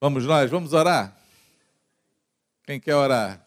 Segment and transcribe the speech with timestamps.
[0.00, 1.20] Vamos nós, vamos orar?
[2.62, 3.44] Quem quer orar?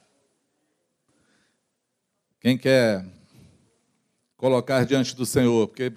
[2.42, 3.06] Quem quer
[4.36, 5.70] colocar diante do Senhor?
[5.70, 5.94] Porque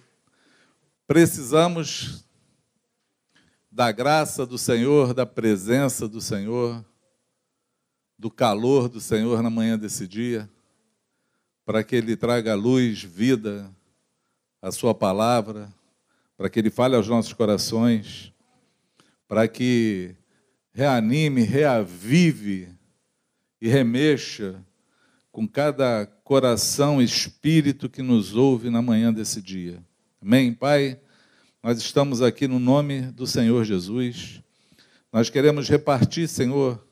[1.09, 2.25] precisamos
[3.69, 6.85] da graça do Senhor, da presença do Senhor,
[8.17, 10.49] do calor do Senhor na manhã desse dia,
[11.65, 13.69] para que Ele traga luz, vida,
[14.63, 15.69] a Sua palavra,
[16.37, 18.33] para que Ele fale aos nossos corações,
[19.27, 20.15] para que
[20.75, 22.69] reanime, reavive
[23.61, 24.61] e remexa
[25.31, 29.81] com cada coração espírito que nos ouve na manhã desse dia.
[30.21, 30.99] Amém, Pai?
[31.63, 34.43] Nós estamos aqui no nome do Senhor Jesus.
[35.13, 36.85] Nós queremos repartir, Senhor,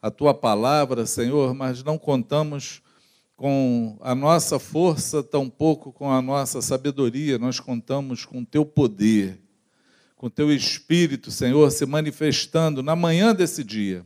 [0.00, 2.80] a tua palavra, Senhor, mas não contamos
[3.34, 9.45] com a nossa força, tampouco com a nossa sabedoria, nós contamos com o teu poder
[10.16, 14.04] com teu espírito, Senhor, se manifestando na manhã desse dia,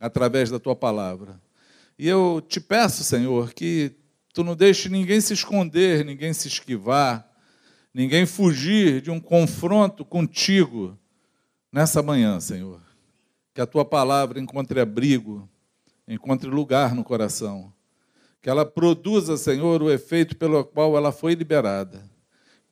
[0.00, 1.40] através da tua palavra.
[1.96, 3.92] E eu te peço, Senhor, que
[4.32, 7.30] tu não deixe ninguém se esconder, ninguém se esquivar,
[7.94, 10.98] ninguém fugir de um confronto contigo
[11.72, 12.80] nessa manhã, Senhor.
[13.54, 15.48] Que a tua palavra encontre abrigo,
[16.08, 17.72] encontre lugar no coração.
[18.42, 22.10] Que ela produza, Senhor, o efeito pelo qual ela foi liberada.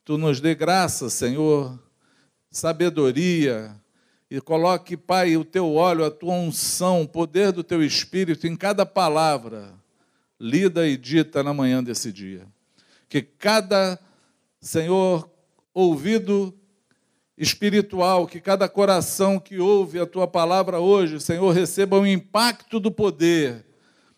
[0.05, 1.79] Tu nos dê graça, Senhor,
[2.53, 3.75] sabedoria,
[4.31, 8.57] e coloque, Pai, o teu óleo, a tua unção, o poder do teu espírito em
[8.57, 9.75] cada palavra
[10.41, 12.47] lida e dita na manhã desse dia.
[13.09, 13.99] Que cada,
[14.61, 15.31] Senhor,
[15.75, 16.53] ouvido
[17.37, 22.91] espiritual, que cada coração que ouve a tua palavra hoje, Senhor, receba o impacto do
[22.91, 23.65] poder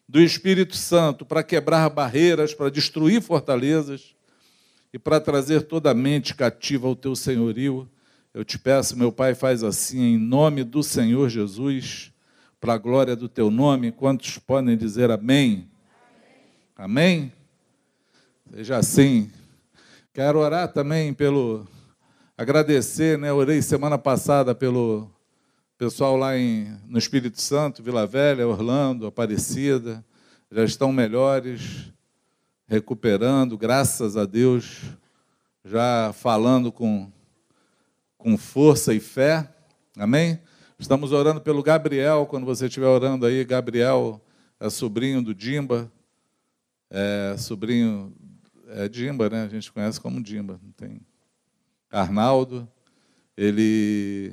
[0.08, 4.14] do Espírito Santo para quebrar barreiras, para destruir fortalezas
[4.92, 7.88] e para trazer toda a mente cativa ao teu senhorio
[8.34, 12.12] eu te peço, meu Pai, faz assim em nome do Senhor Jesus,
[12.60, 13.92] para a glória do teu nome.
[13.92, 15.70] Quantos podem dizer amém?
[16.74, 17.32] Amém?
[18.52, 19.30] Seja assim.
[20.12, 21.64] Quero orar também pelo
[22.36, 23.32] agradecer, né?
[23.32, 25.08] Orei semana passada pelo
[25.78, 30.04] pessoal lá em, no Espírito Santo, Vila Velha, Orlando, Aparecida,
[30.50, 31.92] já estão melhores,
[32.66, 34.80] recuperando, graças a Deus,
[35.64, 37.12] já falando com
[38.24, 39.46] com força e fé.
[39.98, 40.40] Amém?
[40.78, 44.18] Estamos orando pelo Gabriel, quando você estiver orando aí, Gabriel
[44.58, 45.92] é sobrinho do Dimba,
[46.88, 48.14] é sobrinho
[48.68, 49.42] é Dimba, né?
[49.44, 51.02] A gente conhece como Dimba, não tem.
[51.92, 52.66] Arnaldo,
[53.36, 54.32] ele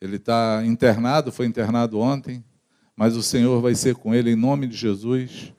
[0.00, 2.42] ele está internado, foi internado ontem,
[2.96, 5.52] mas o Senhor vai ser com ele em nome de Jesus.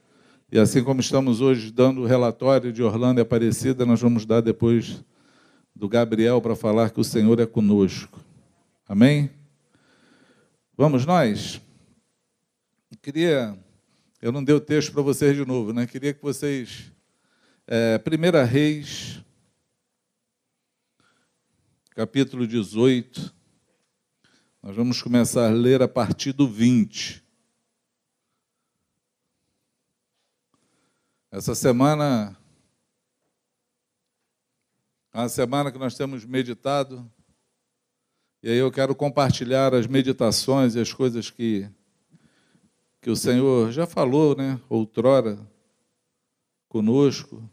[0.52, 4.42] E assim como estamos hoje dando o relatório de Orlando e Aparecida, nós vamos dar
[4.42, 5.04] depois
[5.76, 8.20] do Gabriel para falar que o Senhor é conosco.
[8.88, 9.32] Amém?
[10.78, 11.62] Vamos nós?
[12.92, 13.58] Eu queria,
[14.22, 15.88] eu não dei o texto para vocês de novo, né?
[15.88, 16.92] Queria que vocês,
[17.68, 19.24] é, Primeira Reis,
[21.92, 23.34] capítulo 18,
[24.64, 27.24] nós vamos começar a ler a partir do 20.
[31.32, 32.38] Essa semana
[35.14, 37.06] é uma semana que nós temos meditado,
[38.42, 41.70] e aí eu quero compartilhar as meditações e as coisas que,
[43.02, 45.38] que o Senhor já falou, né, outrora,
[46.70, 47.44] conosco,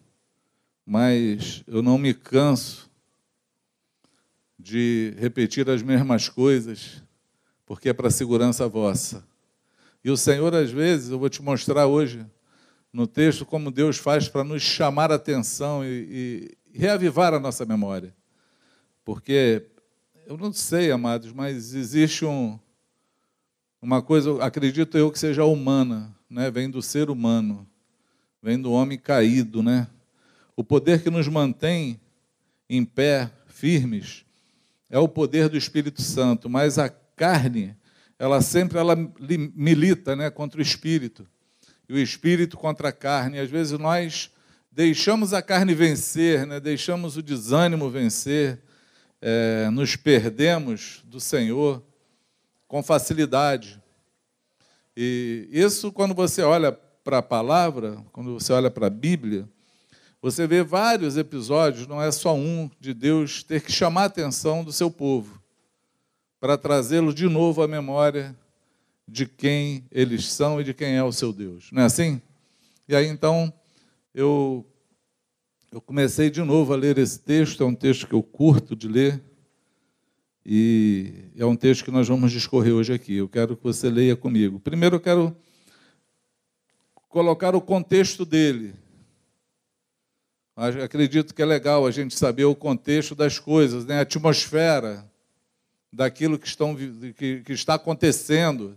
[0.87, 2.89] mas eu não me canso
[4.57, 7.03] de repetir as mesmas coisas,
[7.67, 9.27] porque é para segurança vossa.
[10.05, 12.25] E o Senhor, às vezes, eu vou te mostrar hoje
[12.93, 18.15] no texto como Deus faz para nos chamar a atenção e, reavivar a nossa memória.
[19.05, 19.67] Porque
[20.27, 22.59] eu não sei, amados, mas existe um,
[23.81, 26.51] uma coisa, acredito eu que seja humana, né?
[26.51, 27.67] vem do ser humano,
[28.43, 29.63] vem do homem caído.
[29.63, 29.89] Né?
[30.55, 32.01] O poder que nos mantém
[32.69, 34.25] em pé, firmes,
[34.91, 37.75] é o poder do Espírito Santo, mas a carne,
[38.19, 38.95] ela sempre ela
[39.55, 41.27] milita né, contra o Espírito,
[41.89, 43.39] e o Espírito contra a carne.
[43.39, 44.31] Às vezes nós
[44.79, 46.61] deixamos a carne vencer, né?
[46.61, 48.63] deixamos o desânimo vencer,
[49.21, 51.83] é, nos perdemos do Senhor
[52.69, 53.83] com facilidade.
[54.97, 59.49] E isso, quando você olha para a palavra, quando você olha para a Bíblia,
[60.23, 64.63] você vê vários episódios, não é só um, de Deus ter que chamar a atenção
[64.63, 65.43] do seu povo,
[66.39, 68.33] para trazê-lo de novo à memória
[69.09, 71.69] de quem eles são e de quem é o seu Deus.
[71.73, 72.23] Não é assim?
[72.89, 73.53] E aí então
[74.19, 74.67] eu,
[75.71, 78.89] eu comecei de novo a ler esse texto, é um texto que eu curto de
[78.89, 79.23] ler,
[80.45, 83.15] E é um texto que nós vamos discorrer hoje aqui.
[83.15, 84.59] Eu quero que você leia comigo.
[84.59, 85.37] Primeiro, eu quero
[87.09, 88.75] colocar o contexto dele.
[90.57, 93.99] Acredito que é legal a gente saber o contexto das coisas, né?
[93.99, 95.09] a atmosfera
[95.93, 98.77] daquilo que, estão, que, que está acontecendo,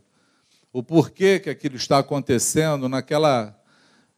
[0.71, 3.59] o porquê que aquilo está acontecendo naquela,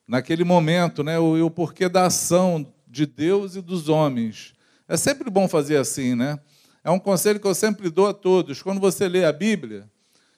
[0.07, 1.17] naquele momento, né?
[1.19, 4.53] o, o porquê da ação de Deus e dos homens.
[4.87, 6.39] É sempre bom fazer assim, né?
[6.83, 8.61] É um conselho que eu sempre dou a todos.
[8.61, 9.89] Quando você lê a Bíblia,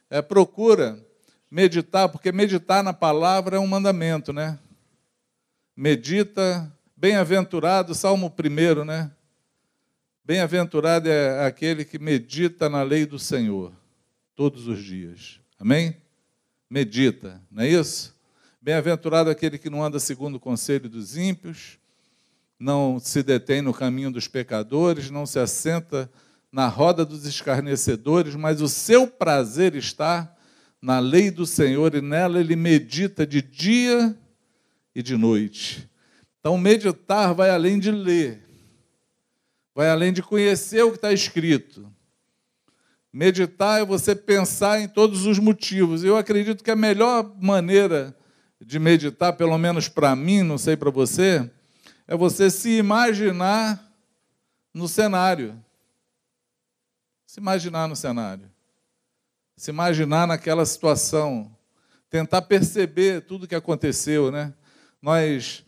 [0.09, 1.03] é, procura
[1.49, 4.59] meditar, porque meditar na palavra é um mandamento, né?
[5.75, 9.11] Medita, bem-aventurado, Salmo 1, né?
[10.23, 13.73] Bem-aventurado é aquele que medita na lei do Senhor
[14.35, 15.39] todos os dias.
[15.59, 15.97] Amém?
[16.69, 18.14] Medita, não é isso?
[18.65, 21.77] Bem-aventurado aquele que não anda segundo o conselho dos ímpios,
[22.59, 26.11] não se detém no caminho dos pecadores, não se assenta
[26.51, 30.35] na roda dos escarnecedores, mas o seu prazer está
[30.81, 34.17] na lei do Senhor e nela ele medita de dia
[34.95, 35.87] e de noite.
[36.39, 38.41] Então, meditar vai além de ler,
[39.75, 41.87] vai além de conhecer o que está escrito.
[43.13, 46.03] Meditar é você pensar em todos os motivos.
[46.03, 48.17] Eu acredito que a melhor maneira
[48.59, 51.49] de meditar, pelo menos para mim, não sei para você,
[52.07, 53.81] é você se imaginar
[54.73, 55.61] no cenário.
[57.25, 58.49] Se imaginar no cenário.
[59.57, 61.55] Se imaginar naquela situação.
[62.09, 64.53] Tentar perceber tudo que aconteceu, né?
[65.01, 65.65] Nós,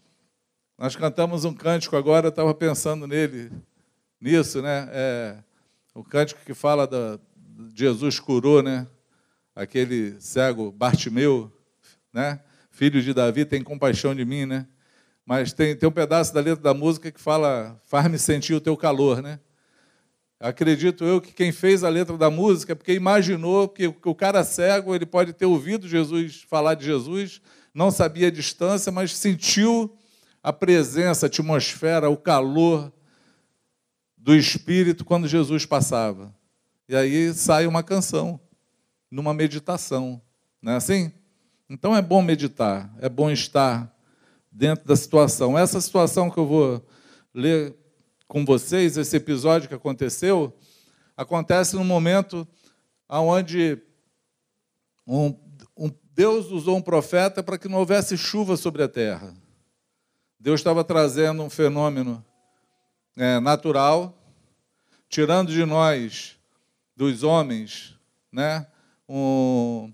[0.78, 3.52] nós cantamos um cântico agora, eu estava pensando nele,
[4.22, 4.88] nisso, né?
[4.92, 5.38] É,
[5.94, 7.20] o cântico que fala da
[7.74, 8.88] Jesus curou, né?
[9.56, 11.52] Aquele cego Bartimeu,
[12.14, 12.40] né?
[12.78, 14.68] Filho de Davi, tem compaixão de mim, né?
[15.26, 18.78] mas tem, tem um pedaço da letra da música que fala: faz-me sentir o teu
[18.78, 19.40] calor, né?
[20.40, 24.44] Acredito eu que quem fez a letra da música é porque imaginou que o cara
[24.44, 27.42] cego ele pode ter ouvido Jesus falar de Jesus,
[27.74, 29.98] não sabia a distância, mas sentiu
[30.42, 32.94] a presença, a atmosfera, o calor
[34.16, 36.32] do Espírito quando Jesus passava.
[36.88, 38.40] E aí sai uma canção,
[39.10, 40.22] numa meditação,
[40.62, 41.12] não é assim?
[41.70, 43.94] Então é bom meditar, é bom estar
[44.52, 45.58] dentro da situação.
[45.58, 46.88] Essa situação que eu vou
[47.34, 47.76] ler
[48.28, 50.58] com vocês, esse episódio que aconteceu,
[51.16, 52.48] acontece no momento
[53.10, 53.82] onde
[55.06, 55.38] um,
[55.78, 59.34] um, Deus usou um profeta para que não houvesse chuva sobre a terra.
[60.40, 62.24] Deus estava trazendo um fenômeno
[63.18, 64.18] é, natural,
[65.10, 66.38] tirando de nós,
[66.96, 67.96] dos homens,
[68.32, 68.68] né,
[69.08, 69.94] um,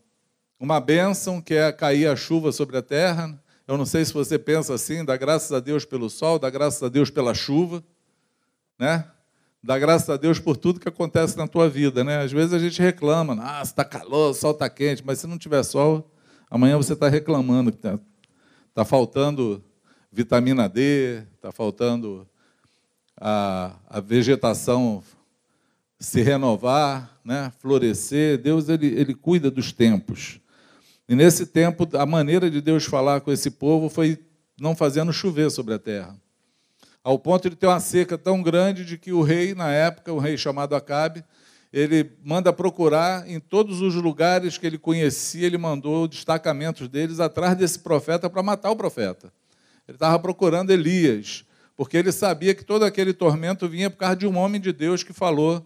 [0.59, 4.37] uma bênção que é cair a chuva sobre a terra, eu não sei se você
[4.37, 7.83] pensa assim, dá graças a Deus pelo sol, dá graças a Deus pela chuva,
[8.77, 9.07] né?
[9.61, 12.21] Dá graças a Deus por tudo que acontece na tua vida, né?
[12.21, 15.37] Às vezes a gente reclama, ah, está calor, o sol está quente, mas se não
[15.37, 16.11] tiver sol,
[16.49, 17.97] amanhã você está reclamando que está
[18.73, 19.63] tá faltando
[20.11, 22.27] vitamina D, está faltando
[23.19, 25.01] a, a vegetação
[25.99, 27.51] se renovar, né?
[27.59, 28.37] florescer.
[28.37, 30.41] Deus ele, ele cuida dos tempos.
[31.07, 34.17] E nesse tempo, a maneira de Deus falar com esse povo foi
[34.59, 36.15] não fazendo chover sobre a terra.
[37.03, 40.19] Ao ponto de ter uma seca tão grande de que o rei, na época, o
[40.19, 41.23] rei chamado Acabe,
[41.73, 47.57] ele manda procurar em todos os lugares que ele conhecia, ele mandou destacamentos deles atrás
[47.57, 49.33] desse profeta para matar o profeta.
[49.87, 51.43] Ele estava procurando Elias,
[51.75, 55.03] porque ele sabia que todo aquele tormento vinha por causa de um homem de Deus
[55.03, 55.65] que falou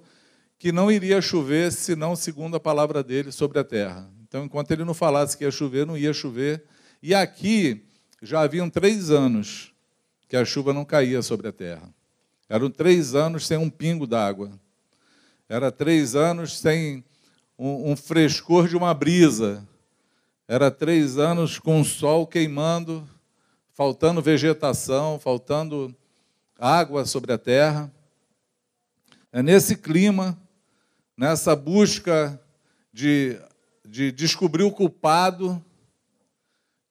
[0.58, 4.10] que não iria chover senão segundo a palavra dele sobre a terra.
[4.28, 6.64] Então, enquanto ele não falasse que ia chover, não ia chover.
[7.02, 7.86] E aqui
[8.22, 9.74] já haviam três anos
[10.28, 11.90] que a chuva não caía sobre a terra.
[12.50, 14.52] Eram três anos sem um pingo d'água.
[15.48, 17.04] Era três anos sem
[17.58, 19.66] um, um frescor de uma brisa.
[20.46, 23.08] Era três anos com o sol queimando,
[23.74, 25.96] faltando vegetação, faltando
[26.60, 27.92] água sobre a terra.
[29.32, 30.38] É nesse clima,
[31.16, 32.42] nessa busca
[32.92, 33.40] de
[33.90, 35.64] de descobrir o culpado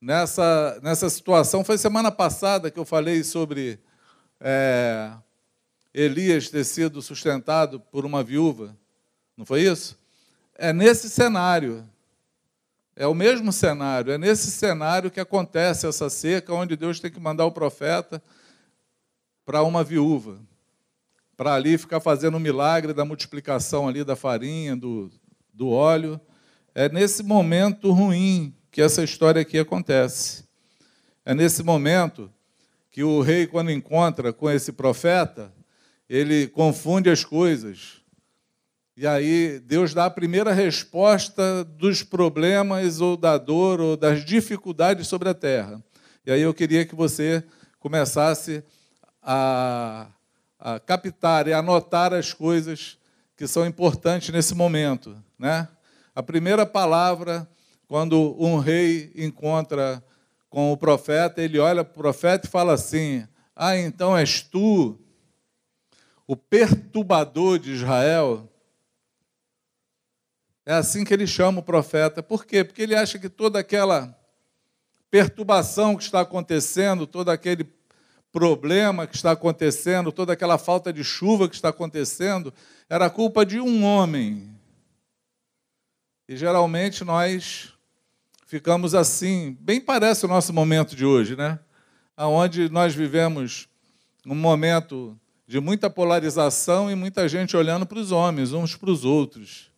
[0.01, 1.63] nessa, nessa situação.
[1.63, 3.79] Foi semana passada que eu falei sobre
[4.41, 5.13] é,
[5.93, 8.75] Elias ter sido sustentado por uma viúva.
[9.37, 9.99] Não foi isso?
[10.55, 11.87] É nesse cenário.
[12.95, 14.11] É o mesmo cenário.
[14.11, 18.23] É nesse cenário que acontece essa seca, onde Deus tem que mandar o profeta
[19.45, 20.39] para uma viúva.
[21.37, 25.11] Para ali ficar fazendo o milagre da multiplicação ali da farinha, do,
[25.53, 26.19] do óleo
[26.79, 30.45] é nesse momento ruim que essa história aqui acontece.
[31.25, 32.31] É nesse momento
[32.91, 35.51] que o rei, quando encontra com esse profeta,
[36.07, 38.03] ele confunde as coisas.
[38.95, 45.09] E aí Deus dá a primeira resposta dos problemas ou da dor ou das dificuldades
[45.09, 45.83] sobre a terra.
[46.27, 47.43] E aí eu queria que você
[47.81, 48.63] começasse
[49.23, 50.09] a,
[50.61, 52.99] a captar e anotar as coisas
[53.35, 55.69] que são importantes nesse momento, né?
[56.17, 57.47] A primeira palavra
[57.87, 60.03] quando um rei encontra
[60.49, 64.99] com o profeta, ele olha para o profeta e fala assim: Ah, então és tu,
[66.27, 68.51] o perturbador de Israel?
[70.65, 72.23] É assim que ele chama o profeta.
[72.23, 72.65] Por quê?
[72.65, 74.19] Porque ele acha que toda aquela
[75.11, 77.71] perturbação que está acontecendo, todo aquele
[78.33, 82.55] problema que está acontecendo, toda aquela falta de chuva que está acontecendo,
[82.89, 84.56] era culpa de um homem.
[86.29, 87.73] E geralmente nós
[88.47, 91.59] ficamos assim, bem parece o nosso momento de hoje, né?
[92.17, 93.69] Onde nós vivemos
[94.27, 95.17] um momento
[95.47, 99.71] de muita polarização e muita gente olhando para os homens, uns para os outros.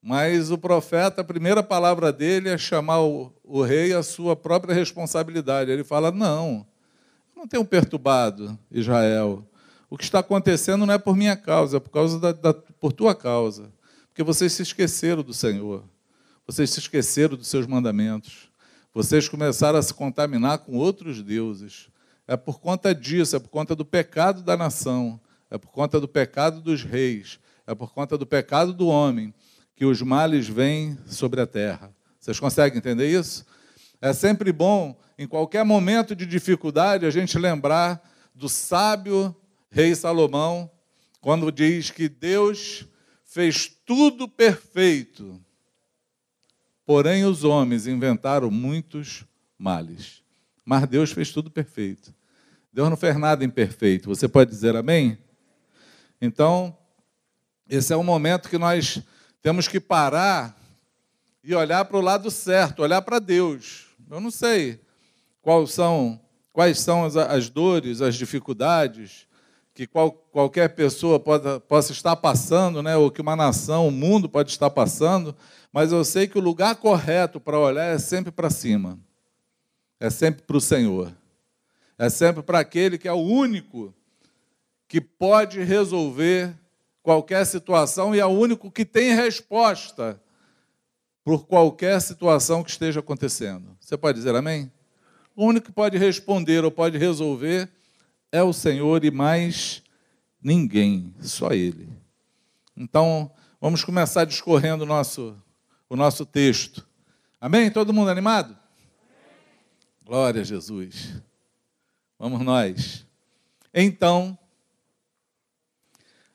[0.00, 4.72] Mas o profeta, a primeira palavra dele é chamar o, o rei à sua própria
[4.72, 5.72] responsabilidade.
[5.72, 6.64] Ele fala: Não,
[7.34, 9.44] eu não tenho perturbado Israel.
[9.90, 12.92] O que está acontecendo não é por minha causa, é por, causa da, da, por
[12.92, 13.72] tua causa.
[14.18, 15.84] Porque vocês se esqueceram do Senhor.
[16.44, 18.50] Vocês se esqueceram dos seus mandamentos.
[18.92, 21.88] Vocês começaram a se contaminar com outros deuses.
[22.26, 26.08] É por conta disso, é por conta do pecado da nação, é por conta do
[26.08, 29.32] pecado dos reis, é por conta do pecado do homem
[29.76, 31.94] que os males vêm sobre a terra.
[32.18, 33.46] Vocês conseguem entender isso?
[34.00, 38.02] É sempre bom, em qualquer momento de dificuldade, a gente lembrar
[38.34, 39.32] do sábio
[39.70, 40.68] rei Salomão,
[41.20, 42.84] quando diz que Deus
[43.28, 45.38] fez tudo perfeito,
[46.86, 49.24] porém os homens inventaram muitos
[49.58, 50.24] males.
[50.64, 52.14] Mas Deus fez tudo perfeito.
[52.72, 54.08] Deus não fez nada imperfeito.
[54.08, 55.18] Você pode dizer amém?
[56.20, 56.76] Então,
[57.68, 59.02] esse é o momento que nós
[59.42, 60.58] temos que parar
[61.44, 63.88] e olhar para o lado certo, olhar para Deus.
[64.10, 64.80] Eu não sei
[65.42, 66.18] quais são,
[66.50, 69.27] quais são as, as dores, as dificuldades
[69.78, 73.92] que qual, qualquer pessoa pode, possa estar passando, né, ou que uma nação, o um
[73.92, 75.36] mundo pode estar passando,
[75.72, 78.98] mas eu sei que o lugar correto para olhar é sempre para cima,
[80.00, 81.12] é sempre para o Senhor,
[81.96, 83.94] é sempre para aquele que é o único
[84.88, 86.52] que pode resolver
[87.00, 90.20] qualquer situação e é o único que tem resposta
[91.22, 93.76] por qualquer situação que esteja acontecendo.
[93.78, 94.72] Você pode dizer amém?
[95.36, 97.70] O único que pode responder ou pode resolver
[98.30, 99.82] é o Senhor e mais
[100.42, 101.88] ninguém, só Ele.
[102.76, 103.30] Então,
[103.60, 105.36] vamos começar discorrendo o nosso,
[105.88, 106.86] o nosso texto.
[107.40, 107.70] Amém?
[107.70, 108.56] Todo mundo animado?
[110.04, 111.22] Glória a Jesus.
[112.18, 113.06] Vamos nós.
[113.72, 114.38] Então,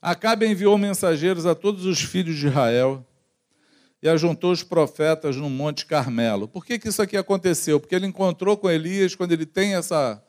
[0.03, 3.07] Acabe enviou mensageiros a todos os filhos de Israel
[4.01, 6.45] e ajuntou os profetas no Monte Carmelo.
[6.45, 7.79] Por que, que isso aqui aconteceu?
[7.79, 10.21] Porque ele encontrou com Elias, quando ele tem essa,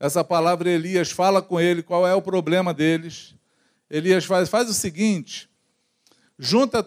[0.00, 3.34] essa palavra, Elias fala com ele qual é o problema deles.
[3.90, 5.50] Elias faz, faz o seguinte:
[6.38, 6.82] junta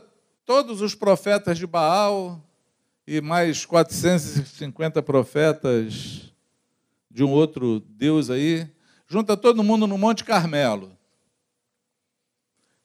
[0.45, 2.41] todos os profetas de Baal
[3.05, 6.31] e mais 450 profetas
[7.09, 8.69] de um outro Deus aí,
[9.07, 10.97] junta todo mundo no Monte Carmelo.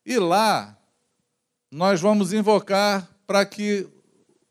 [0.04, 0.76] E lá
[1.70, 3.88] nós vamos invocar para que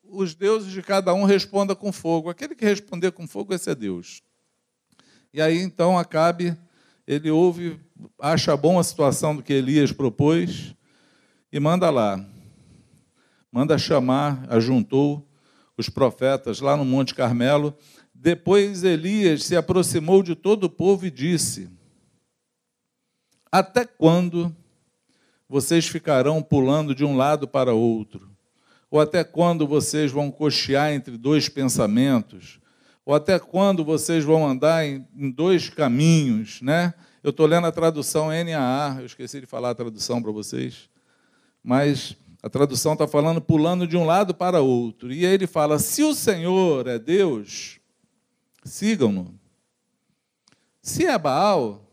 [0.03, 2.29] os deuses de cada um respondam com fogo.
[2.29, 4.22] Aquele que responder com fogo, esse é Deus.
[5.36, 6.58] E aí então Acabe,
[7.06, 7.77] ele ouve,
[8.22, 10.74] acha bom a situação do que Elias propôs
[11.51, 12.25] e manda lá.
[13.51, 15.30] Manda chamar, ajuntou
[15.75, 17.75] os profetas lá no Monte Carmelo.
[18.13, 21.70] Depois Elias se aproximou de todo o povo e disse:
[23.51, 24.56] Até quando
[25.50, 28.32] vocês ficarão pulando de um lado para outro?
[28.89, 32.62] Ou até quando vocês vão cochear entre dois pensamentos?
[33.05, 36.93] Ou até quando vocês vão andar em, em dois caminhos, né?
[37.21, 40.89] Eu estou lendo a tradução NAA, eu esqueci de falar a tradução para vocês,
[41.63, 45.12] mas a tradução está falando pulando de um lado para outro.
[45.12, 47.79] E aí ele fala: se o Senhor é Deus,
[48.63, 49.39] sigam-no.
[50.81, 51.83] Se é Baal,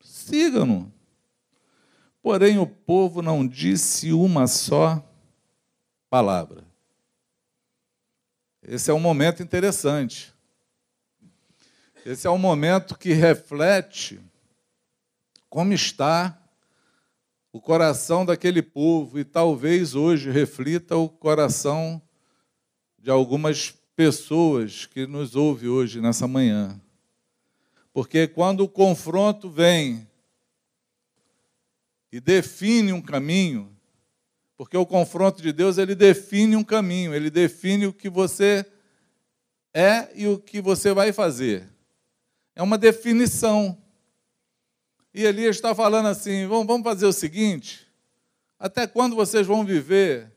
[0.00, 0.92] sigam-no.
[2.22, 5.02] Porém, o povo não disse uma só
[6.10, 6.69] palavra.
[8.72, 10.32] Esse é um momento interessante.
[12.06, 14.20] Esse é um momento que reflete
[15.48, 16.40] como está
[17.52, 22.00] o coração daquele povo e talvez hoje reflita o coração
[22.96, 26.80] de algumas pessoas que nos ouve hoje nessa manhã.
[27.92, 30.08] Porque quando o confronto vem
[32.12, 33.69] e define um caminho,
[34.60, 38.62] porque o confronto de Deus ele define um caminho, ele define o que você
[39.72, 41.66] é e o que você vai fazer.
[42.54, 43.82] É uma definição.
[45.14, 47.90] E Elias está falando assim: vamos fazer o seguinte,
[48.58, 50.30] até quando vocês vão viver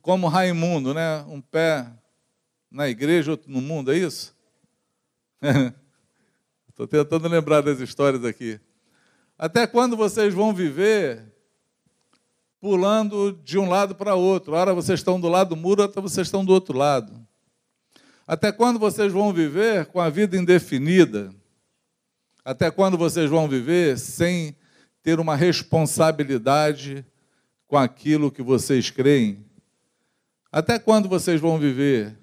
[0.00, 1.22] como Raimundo, né?
[1.22, 1.92] Um pé
[2.70, 4.32] na igreja, outro no mundo, é isso?
[6.70, 8.60] Estou tentando lembrar das histórias aqui.
[9.36, 11.35] Até quando vocês vão viver
[12.66, 14.54] pulando de um lado para outro?
[14.54, 17.24] Ora vocês estão do lado do muro, outra vocês estão do outro lado.
[18.26, 21.32] Até quando vocês vão viver com a vida indefinida?
[22.44, 24.56] Até quando vocês vão viver sem
[25.00, 27.06] ter uma responsabilidade
[27.68, 29.46] com aquilo que vocês creem?
[30.50, 32.18] Até quando vocês vão viver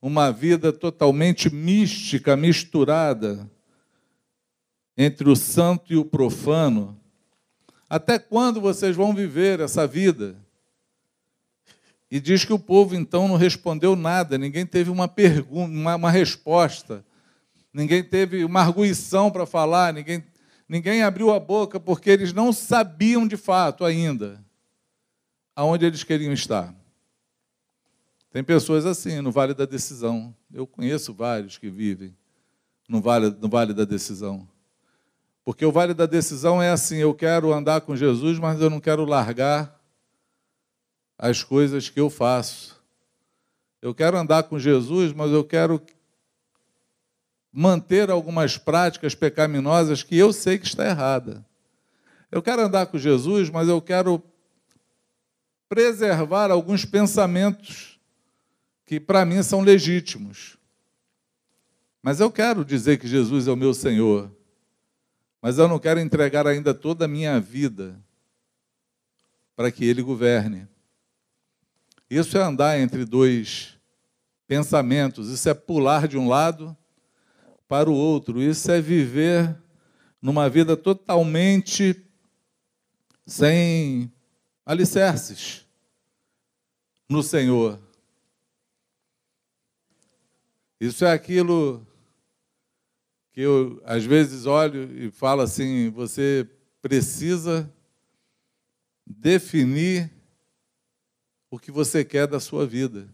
[0.00, 3.50] uma vida totalmente mística, misturada
[4.96, 6.96] entre o santo e o profano?
[7.88, 10.36] Até quando vocês vão viver essa vida?
[12.10, 16.10] E diz que o povo então não respondeu nada, ninguém teve uma pergunta, uma, uma
[16.10, 17.04] resposta,
[17.72, 20.24] ninguém teve uma arguição para falar, ninguém,
[20.68, 24.44] ninguém abriu a boca, porque eles não sabiam de fato ainda
[25.54, 26.74] aonde eles queriam estar.
[28.30, 30.36] Tem pessoas assim, no Vale da Decisão.
[30.52, 32.14] Eu conheço vários que vivem
[32.86, 34.46] no Vale, no vale da Decisão.
[35.46, 38.80] Porque o Vale da Decisão é assim: eu quero andar com Jesus, mas eu não
[38.80, 39.80] quero largar
[41.16, 42.82] as coisas que eu faço.
[43.80, 45.80] Eu quero andar com Jesus, mas eu quero
[47.52, 51.46] manter algumas práticas pecaminosas que eu sei que está errada.
[52.28, 54.20] Eu quero andar com Jesus, mas eu quero
[55.68, 58.00] preservar alguns pensamentos
[58.84, 60.58] que para mim são legítimos.
[62.02, 64.34] Mas eu quero dizer que Jesus é o meu Senhor.
[65.46, 68.02] Mas eu não quero entregar ainda toda a minha vida
[69.54, 70.66] para que Ele governe.
[72.10, 73.78] Isso é andar entre dois
[74.48, 76.76] pensamentos, isso é pular de um lado
[77.68, 79.56] para o outro, isso é viver
[80.20, 82.04] numa vida totalmente
[83.24, 84.12] sem
[84.64, 85.64] alicerces
[87.08, 87.78] no Senhor.
[90.80, 91.86] Isso é aquilo
[93.36, 96.48] que eu, às vezes, olho e falo assim: você
[96.80, 97.70] precisa
[99.06, 100.10] definir
[101.50, 103.06] o que você quer da sua vida.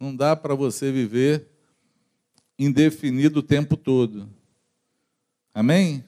[0.00, 1.46] Não dá para você viver
[2.58, 4.28] indefinido o tempo todo.
[5.54, 6.04] Amém?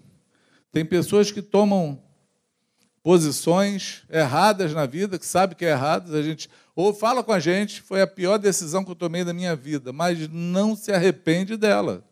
[0.73, 2.03] Tem pessoas que tomam
[3.01, 7.39] posições erradas na vida, que sabe que é errado, a gente ou fala com a
[7.39, 11.57] gente, foi a pior decisão que eu tomei da minha vida, mas não se arrepende
[11.57, 12.10] dela.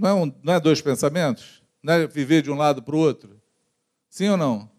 [0.00, 1.62] Não é, um, não é dois pensamentos?
[1.82, 3.38] Não é viver de um lado para o outro?
[4.08, 4.70] Sim ou não?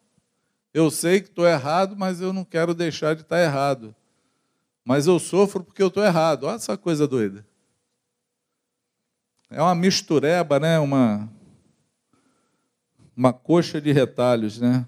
[0.73, 3.95] Eu sei que estou errado, mas eu não quero deixar de estar errado.
[4.83, 6.45] Mas eu sofro porque eu estou errado.
[6.45, 7.45] Olha essa coisa doida.
[9.47, 10.79] É uma mistureba, né?
[10.79, 11.31] uma,
[13.15, 14.87] uma coxa de retalhos, né?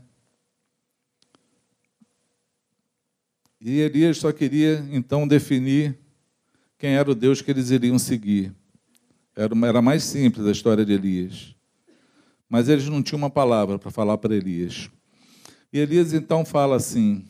[3.61, 5.95] E Elias só queria então definir
[6.75, 8.51] quem era o Deus que eles iriam seguir.
[9.35, 11.55] Era, era mais simples a história de Elias.
[12.47, 14.89] Mas eles não tinham uma palavra para falar para Elias.
[15.71, 17.25] E Elias então fala assim: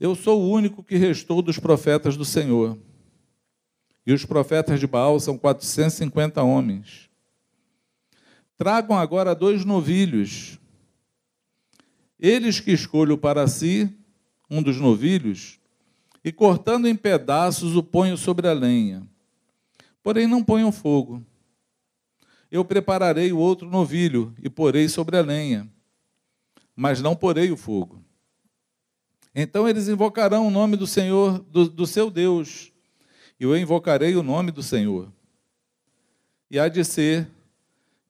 [0.00, 2.78] Eu sou o único que restou dos profetas do Senhor.
[4.06, 7.08] E os profetas de Baal são 450 homens.
[8.56, 10.58] Tragam agora dois novilhos.
[12.18, 13.92] Eles que escolho para si
[14.48, 15.58] um dos novilhos,
[16.22, 19.08] e cortando em pedaços o ponho sobre a lenha.
[20.02, 21.24] Porém, não ponham fogo.
[22.50, 25.66] Eu prepararei o outro novilho e porei sobre a lenha,
[26.76, 28.02] mas não porei o fogo.
[29.34, 32.70] Então eles invocarão o nome do Senhor, do, do seu Deus,
[33.40, 35.10] e eu invocarei o nome do Senhor.
[36.50, 37.26] E há de ser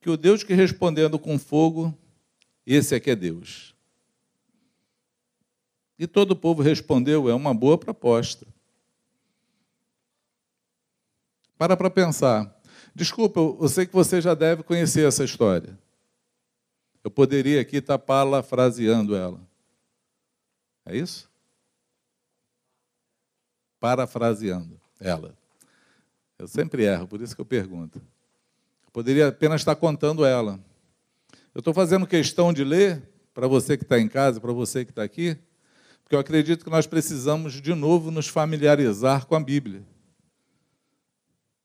[0.01, 1.97] que o Deus que respondendo com fogo,
[2.67, 3.73] esse é que é Deus.
[5.97, 8.52] E todo o povo respondeu: é uma boa proposta.
[11.63, 12.61] Para para pensar.
[12.93, 15.79] Desculpa, eu sei que você já deve conhecer essa história.
[17.05, 19.41] Eu poderia aqui estar parafraseando ela.
[20.85, 21.31] É isso?
[23.79, 25.37] Parafraseando ela.
[26.37, 28.03] Eu sempre erro, por isso que eu pergunto.
[28.85, 30.59] Eu poderia apenas estar contando ela.
[31.55, 34.91] Eu estou fazendo questão de ler, para você que está em casa, para você que
[34.91, 35.39] está aqui,
[36.03, 39.92] porque eu acredito que nós precisamos de novo nos familiarizar com a Bíblia.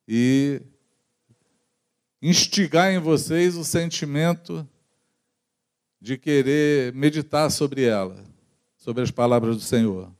[0.07, 0.61] E
[2.21, 4.67] instigar em vocês o sentimento
[5.99, 8.23] de querer meditar sobre ela,
[8.77, 10.11] sobre as palavras do Senhor.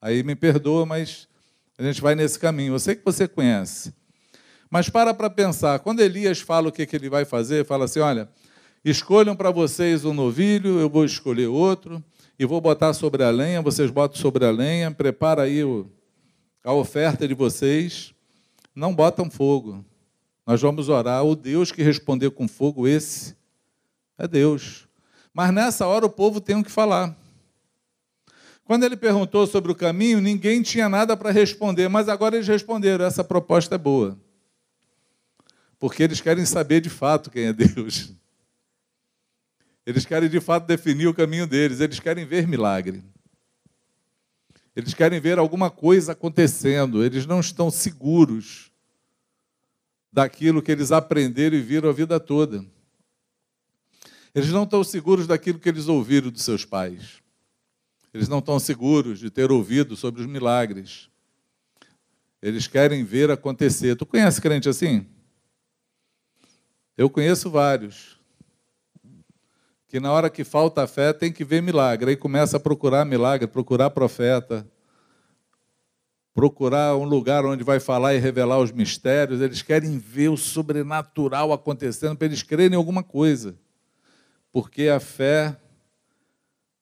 [0.00, 1.28] Aí me perdoa, mas
[1.78, 2.74] a gente vai nesse caminho.
[2.74, 3.94] Eu sei que você conhece.
[4.70, 8.00] Mas para para pensar, quando Elias fala o que, que ele vai fazer, fala assim:
[8.00, 8.28] olha,
[8.84, 12.02] escolham para vocês um novilho, eu vou escolher outro,
[12.38, 15.90] e vou botar sobre a lenha, vocês botam sobre a lenha, prepara aí o,
[16.64, 18.12] a oferta de vocês,
[18.76, 19.82] não botam fogo.
[20.46, 23.34] Nós vamos orar, o Deus que responder com fogo, esse
[24.18, 24.86] é Deus.
[25.32, 27.16] Mas nessa hora o povo tem o que falar.
[28.64, 33.04] Quando ele perguntou sobre o caminho, ninguém tinha nada para responder, mas agora eles responderam:
[33.04, 34.18] essa proposta é boa.
[35.78, 38.12] Porque eles querem saber de fato quem é Deus.
[39.84, 43.04] Eles querem de fato definir o caminho deles, eles querem ver milagre.
[44.76, 48.70] Eles querem ver alguma coisa acontecendo, eles não estão seguros
[50.12, 52.62] daquilo que eles aprenderam e viram a vida toda.
[54.34, 57.22] Eles não estão seguros daquilo que eles ouviram dos seus pais.
[58.12, 61.08] Eles não estão seguros de ter ouvido sobre os milagres.
[62.42, 63.96] Eles querem ver acontecer.
[63.96, 65.06] Tu conhece crente assim?
[66.98, 68.15] Eu conheço vários.
[69.88, 72.10] Que na hora que falta a fé tem que ver milagre.
[72.10, 74.66] Aí começa a procurar milagre, procurar profeta,
[76.34, 79.40] procurar um lugar onde vai falar e revelar os mistérios.
[79.40, 83.56] Eles querem ver o sobrenatural acontecendo para eles crerem em alguma coisa.
[84.52, 85.56] Porque a fé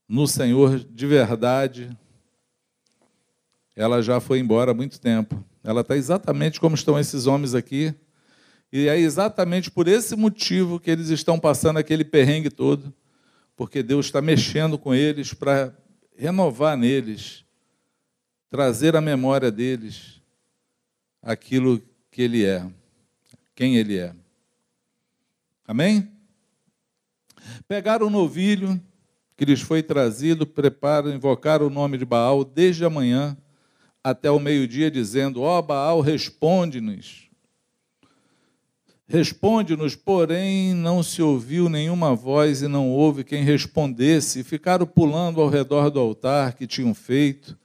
[0.09, 1.97] no Senhor de verdade,
[3.75, 5.45] ela já foi embora há muito tempo.
[5.62, 7.95] Ela está exatamente como estão esses homens aqui,
[8.77, 12.93] e é exatamente por esse motivo que eles estão passando aquele perrengue todo,
[13.55, 15.73] porque Deus está mexendo com eles para
[16.17, 17.45] renovar neles,
[18.51, 20.21] trazer à memória deles
[21.23, 22.69] aquilo que Ele é,
[23.55, 24.13] quem Ele é.
[25.65, 26.11] Amém?
[27.69, 28.83] Pegaram o novilho
[29.37, 33.37] que lhes foi trazido, preparam, invocaram o nome de Baal desde a manhã
[34.03, 37.24] até o meio-dia, dizendo: Ó oh, Baal, responde-nos.
[39.07, 45.43] Responde-nos, porém, não se ouviu nenhuma voz e não houve quem respondesse, e ficaram pulando
[45.43, 47.57] ao redor do altar que tinham feito.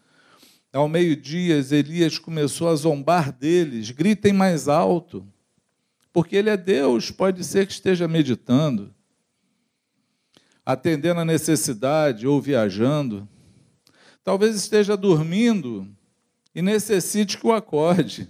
[0.74, 5.26] Ao meio-dia, Elias começou a zombar deles: gritem mais alto,
[6.12, 8.94] porque ele é Deus, pode ser que esteja meditando,
[10.66, 13.28] atendendo a necessidade ou viajando.
[14.26, 15.88] Talvez esteja dormindo
[16.54, 18.28] e necessite que o acorde.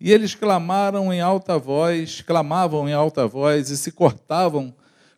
[0.00, 4.74] E eles clamaram em alta voz, clamavam em alta voz e se cortavam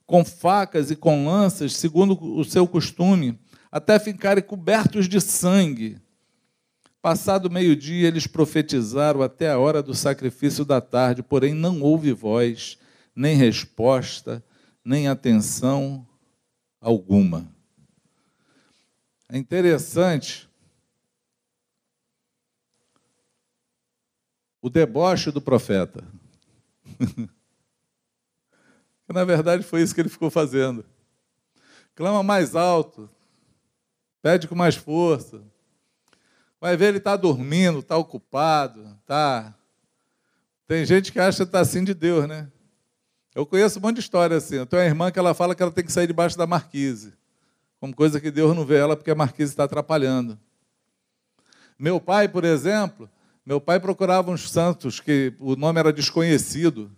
[0.06, 3.38] com facas e com lanças, segundo o seu costume,
[3.72, 5.98] até ficarem cobertos de sangue.
[7.02, 12.78] Passado meio-dia, eles profetizaram até a hora do sacrifício da tarde, porém não houve voz,
[13.14, 14.44] nem resposta,
[14.84, 16.06] nem atenção
[16.80, 17.48] alguma.
[19.28, 20.45] É interessante
[24.66, 26.02] o deboche do profeta.
[29.06, 30.84] Na verdade, foi isso que ele ficou fazendo.
[31.94, 33.08] Clama mais alto,
[34.20, 35.40] pede com mais força.
[36.60, 39.54] Vai ver, ele está dormindo, está ocupado, tá.
[40.66, 42.50] Tem gente que acha que está assim de Deus, né?
[43.36, 44.56] Eu conheço um monte de história assim.
[44.56, 47.14] Eu tenho uma irmã que ela fala que ela tem que sair debaixo da marquise.
[47.78, 50.36] Como coisa que Deus não vê ela porque a marquise está atrapalhando.
[51.78, 53.08] Meu pai, por exemplo,
[53.46, 56.90] meu pai procurava uns santos que o nome era desconhecido,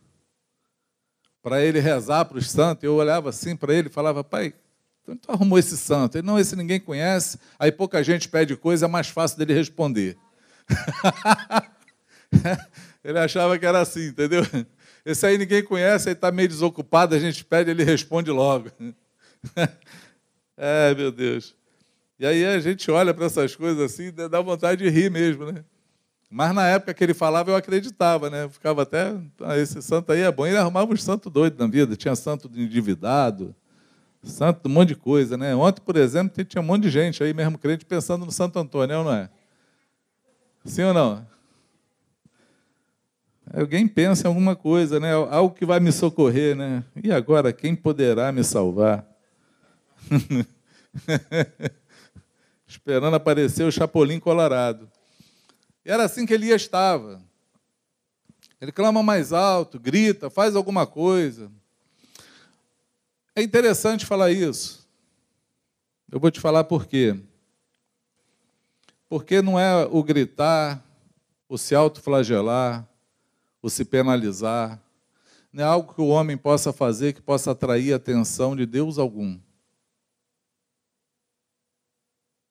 [1.42, 2.84] para ele rezar para os santos.
[2.84, 4.54] Eu olhava assim para ele e falava, pai,
[5.06, 6.16] onde tu arrumou esse santo?
[6.16, 7.38] Ele, não, esse ninguém conhece.
[7.58, 10.16] Aí pouca gente pede coisa, é mais fácil dele responder.
[13.04, 14.42] ele achava que era assim, entendeu?
[15.04, 18.70] Esse aí ninguém conhece, aí está meio desocupado, a gente pede, ele responde logo.
[20.56, 21.54] é, meu Deus.
[22.18, 25.62] E aí a gente olha para essas coisas assim, dá vontade de rir mesmo, né?
[26.30, 28.44] Mas na época que ele falava, eu acreditava, né?
[28.44, 30.46] Eu ficava até, ah, esse santo aí é bom.
[30.46, 31.96] Ele arrumava uns santos doidos na vida.
[31.96, 33.54] Tinha santo endividado,
[34.22, 35.54] santo de um monte de coisa, né?
[35.54, 38.94] Ontem, por exemplo, tinha um monte de gente aí mesmo crente pensando no Santo Antônio,
[38.94, 39.30] é não é?
[40.66, 41.26] Sim ou não?
[43.54, 45.14] Alguém pensa em alguma coisa, né?
[45.14, 46.84] Algo que vai me socorrer, né?
[47.02, 49.06] E agora, quem poderá me salvar?
[52.66, 54.90] Esperando aparecer o Chapolin Colorado.
[55.88, 57.18] Era assim que Elias estava.
[58.60, 61.50] Ele clama mais alto, grita, faz alguma coisa.
[63.34, 64.86] É interessante falar isso.
[66.12, 67.18] Eu vou te falar por quê.
[69.08, 70.84] Porque não é o gritar,
[71.48, 72.86] o se autoflagelar,
[73.62, 74.78] o se penalizar.
[75.50, 78.98] não é algo que o homem possa fazer que possa atrair a atenção de Deus
[78.98, 79.40] algum.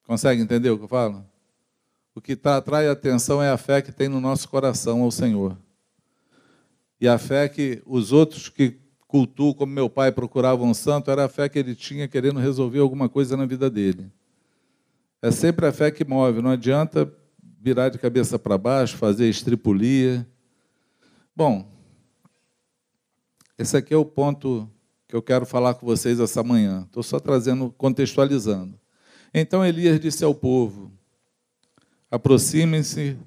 [0.07, 1.36] Consegue entender o que eu falo?
[2.17, 5.55] O que tá, atrai atenção é a fé que tem no nosso coração ao Senhor.
[6.99, 11.25] E a fé que os outros que cultuam, como meu pai, procuravam um santo, era
[11.25, 14.11] a fé que ele tinha querendo resolver alguma coisa na vida dele.
[15.21, 17.07] É sempre a fé que move, não adianta
[17.61, 20.27] virar de cabeça para baixo, fazer estripulia.
[21.35, 21.71] Bom,
[23.59, 24.67] esse aqui é o ponto
[25.07, 26.81] que eu quero falar com vocês essa manhã.
[26.87, 28.73] Estou só trazendo, contextualizando.
[29.31, 30.96] Então Elias disse ao povo:
[32.09, 33.17] aproximem-se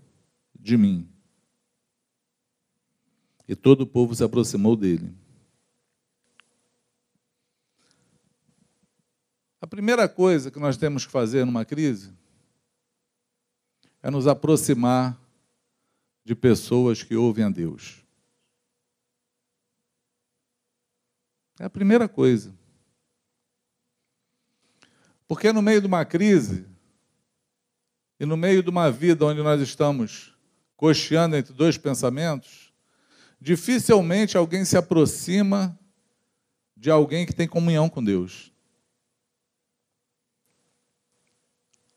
[0.58, 1.08] de mim.
[3.46, 5.12] E todo o povo se aproximou dele.
[9.60, 12.12] A primeira coisa que nós temos que fazer numa crise
[14.02, 15.20] é nos aproximar
[16.24, 18.02] de pessoas que ouvem a Deus.
[21.58, 22.54] É a primeira coisa.
[25.28, 26.69] Porque no meio de uma crise,
[28.20, 30.36] e no meio de uma vida onde nós estamos
[30.76, 32.70] cocheando entre dois pensamentos,
[33.40, 35.78] dificilmente alguém se aproxima
[36.76, 38.52] de alguém que tem comunhão com Deus.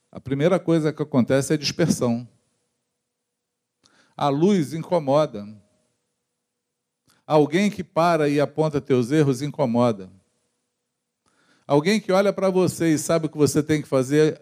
[0.09, 2.25] A primeira coisa que acontece é dispersão.
[4.15, 5.45] A luz incomoda.
[7.27, 10.09] Alguém que para e aponta teus erros incomoda.
[11.67, 14.41] Alguém que olha para você e sabe o que você tem que fazer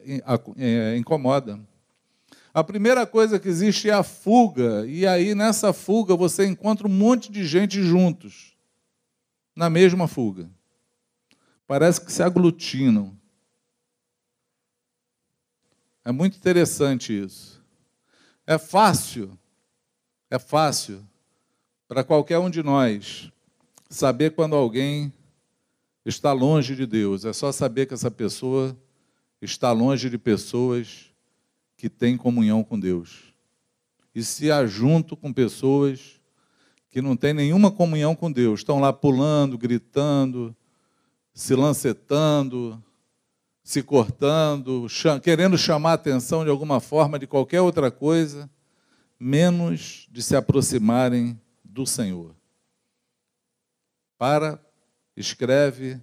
[0.58, 1.60] é, incomoda.
[2.54, 6.92] A primeira coisa que existe é a fuga, e aí nessa fuga você encontra um
[6.92, 8.58] monte de gente juntos,
[9.56, 10.50] na mesma fuga.
[11.66, 13.18] Parece que se aglutinam.
[16.04, 17.64] É muito interessante isso.
[18.46, 19.38] É fácil,
[20.30, 21.08] é fácil
[21.88, 23.32] para qualquer um de nós
[23.90, 25.14] saber quando alguém
[26.06, 27.24] está longe de Deus.
[27.24, 28.76] É só saber que essa pessoa
[29.42, 31.11] está longe de pessoas
[31.82, 33.34] que têm comunhão com Deus.
[34.13, 36.22] E se ajunto com pessoas
[36.91, 40.56] que não têm nenhuma comunhão com Deus, estão lá pulando, gritando,
[41.34, 42.80] se lancetando,
[43.63, 44.86] se cortando,
[45.24, 48.48] querendo chamar a atenção de alguma forma de qualquer outra coisa,
[49.20, 52.36] menos de se aproximarem do Senhor.
[54.20, 54.63] Para,
[55.17, 56.00] escreve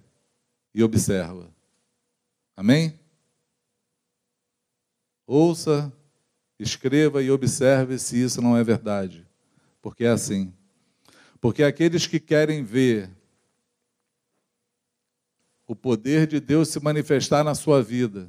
[0.75, 1.49] e observa.
[2.53, 2.99] Amém?
[5.31, 5.93] Ouça,
[6.57, 9.27] escreva e observe se isso não é verdade.
[9.79, 10.51] Porque é assim.
[11.39, 13.11] Porque aqueles que querem ver
[15.67, 18.27] o poder de Deus se manifestar na sua vida,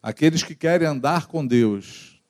[0.00, 2.22] aqueles que querem andar com Deus,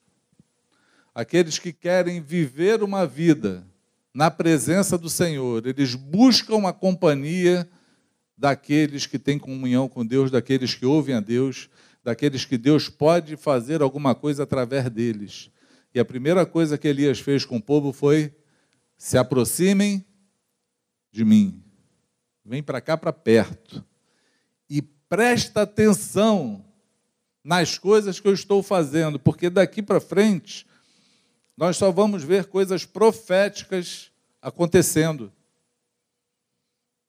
[1.13, 3.63] aqueles que querem viver uma vida
[4.11, 7.69] na presença do Senhor, eles buscam a companhia
[8.35, 11.69] daqueles que têm comunhão com Deus, daqueles que ouvem a Deus,
[12.09, 15.51] daqueles que Deus pode fazer alguma coisa através deles.
[15.93, 18.33] E a primeira coisa que Elias fez com o povo foi:
[18.97, 20.03] se aproximem
[21.11, 21.63] de mim.
[22.43, 23.85] Vem para cá, para perto.
[24.67, 26.65] E presta atenção
[27.43, 30.65] nas coisas que eu estou fazendo, porque daqui para frente
[31.55, 35.31] nós só vamos ver coisas proféticas acontecendo.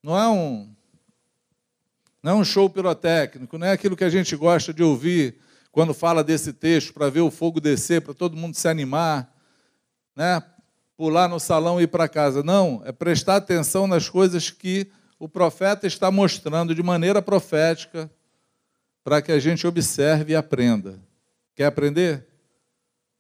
[0.03, 0.75] Não é um
[2.23, 5.39] não é um show pirotécnico, não é aquilo que a gente gosta de ouvir
[5.73, 9.35] quando fala desse texto para ver o fogo descer, para todo mundo se animar,
[10.15, 10.43] né?
[10.97, 12.43] Pular no salão e ir para casa.
[12.43, 18.11] Não, é prestar atenção nas coisas que o profeta está mostrando de maneira profética
[19.03, 21.01] para que a gente observe e aprenda.
[21.55, 22.27] Quer aprender?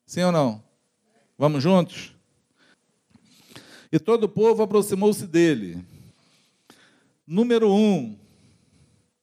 [0.04, 0.62] Sim ou não?
[1.38, 2.14] Vamos juntos?
[3.90, 5.82] E todo o povo aproximou-se dele.
[7.26, 8.18] Número um,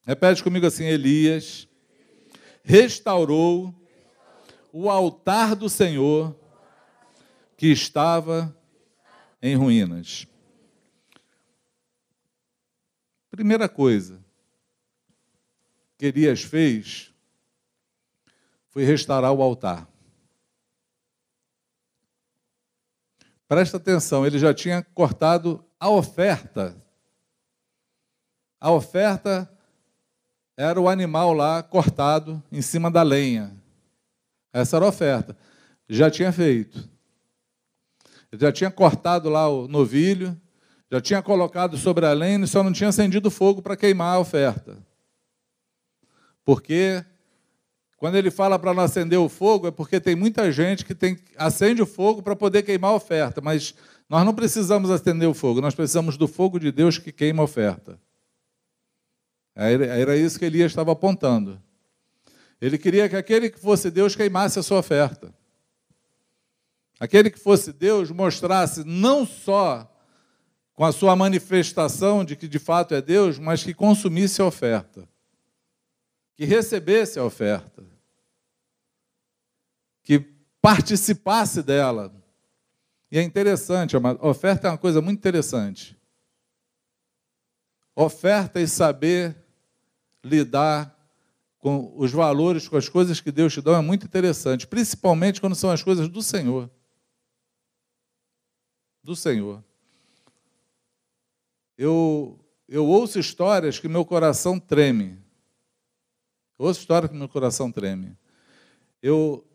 [0.08, 1.68] repete comigo assim: Elias
[2.64, 3.76] restaurou
[4.72, 6.34] o altar do Senhor
[7.58, 8.56] que estava
[9.42, 10.26] em ruínas.
[13.30, 14.24] Primeira coisa
[15.98, 17.14] que Elias fez
[18.70, 19.88] foi restaurar o altar.
[23.48, 26.76] Presta atenção, ele já tinha cortado a oferta.
[28.60, 29.57] A oferta
[30.58, 33.56] era o animal lá cortado em cima da lenha.
[34.52, 35.38] Essa era a oferta.
[35.88, 36.90] Já tinha feito.
[38.34, 40.36] Já tinha cortado lá o novilho,
[40.92, 44.20] já tinha colocado sobre a lenha e só não tinha acendido fogo para queimar a
[44.20, 44.78] oferta.
[46.44, 47.06] Porque
[47.98, 51.18] quando ele fala para não acender o fogo, é porque tem muita gente que tem,
[51.38, 53.74] acende o fogo para poder queimar a oferta, mas
[54.10, 57.46] Nós não precisamos acender o fogo, nós precisamos do fogo de Deus que queima a
[57.46, 58.00] oferta.
[59.58, 61.60] Era isso que Elias estava apontando.
[62.62, 65.34] Ele queria que aquele que fosse Deus queimasse a sua oferta.
[67.00, 69.92] Aquele que fosse Deus mostrasse não só
[70.74, 75.10] com a sua manifestação de que de fato é Deus, mas que consumisse a oferta,
[76.36, 77.84] que recebesse a oferta,
[80.04, 80.20] que
[80.62, 82.14] participasse dela.
[83.12, 85.98] E é interessante, a oferta é uma coisa muito interessante.
[87.96, 89.36] Oferta e saber
[90.28, 90.96] lidar
[91.60, 95.56] com os valores, com as coisas que Deus te dá é muito interessante, principalmente quando
[95.56, 96.70] são as coisas do Senhor.
[99.04, 99.64] Do Senhor.
[101.78, 105.18] Eu, eu ouço histórias que meu coração treme.
[106.58, 108.18] Eu ouço histórias que meu coração treme.
[109.02, 109.46] Eu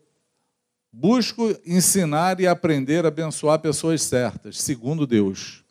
[0.91, 5.63] busco ensinar e aprender a abençoar pessoas certas, segundo Deus.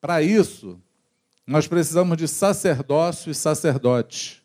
[0.00, 0.80] Para isso,
[1.46, 4.42] nós precisamos de sacerdócio e sacerdote.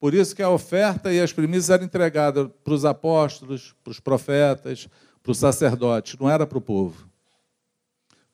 [0.00, 4.00] Por isso que a oferta e as primícias eram entregadas para os apóstolos, para os
[4.00, 4.88] profetas,
[5.22, 7.08] para os sacerdotes, não era para o povo.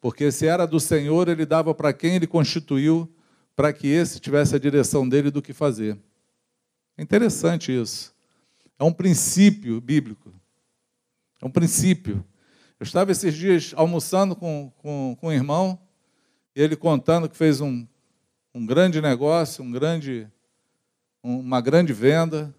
[0.01, 3.13] Porque se era do Senhor, ele dava para quem ele constituiu,
[3.55, 5.99] para que esse tivesse a direção dele do que fazer.
[6.97, 8.15] É interessante isso.
[8.79, 10.33] É um princípio bíblico.
[11.43, 12.25] É um princípio.
[12.81, 15.79] Eu estava esses dias almoçando com, com, com um irmão,
[16.61, 17.87] ele contando que fez um,
[18.53, 20.27] um grande negócio, um grande,
[21.23, 22.53] uma grande venda,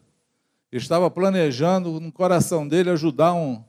[0.71, 3.61] estava planejando no coração dele ajudar um,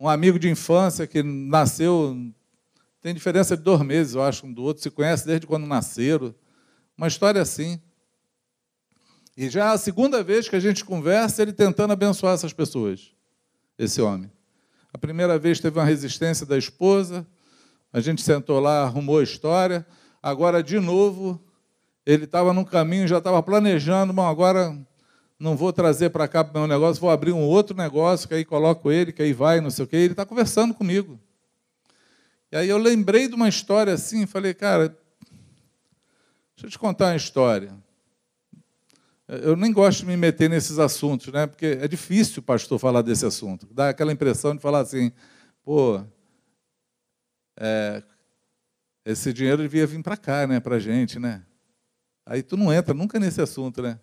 [0.00, 2.16] um amigo de infância que nasceu,
[3.02, 6.34] tem diferença de dois meses, eu acho, um do outro, se conhece desde quando nasceram.
[6.96, 7.78] Uma história assim.
[9.36, 13.12] E já é a segunda vez que a gente conversa, ele tentando abençoar essas pessoas,
[13.78, 14.32] esse homem.
[14.90, 17.26] A primeira vez teve uma resistência da esposa,
[17.92, 19.86] a gente sentou lá, arrumou a história.
[20.22, 21.40] Agora, de novo,
[22.04, 24.76] ele estava num caminho, já estava planejando, bom, agora
[25.38, 28.34] não vou trazer para cá para o meu negócio, vou abrir um outro negócio, que
[28.34, 29.96] aí coloco ele, que aí vai, não sei o quê.
[29.96, 31.18] Ele está conversando comigo.
[32.50, 34.88] E aí eu lembrei de uma história assim, falei, cara,
[36.56, 37.72] deixa eu te contar uma história.
[39.28, 41.46] Eu nem gosto de me meter nesses assuntos, né?
[41.46, 43.68] Porque é difícil, pastor, falar desse assunto.
[43.70, 45.12] Dá aquela impressão de falar assim,
[45.62, 46.02] pô,
[47.58, 48.02] é,
[49.04, 51.44] esse dinheiro devia vir para cá, né, para a gente, né?
[52.24, 53.98] Aí tu não entra nunca nesse assunto, né?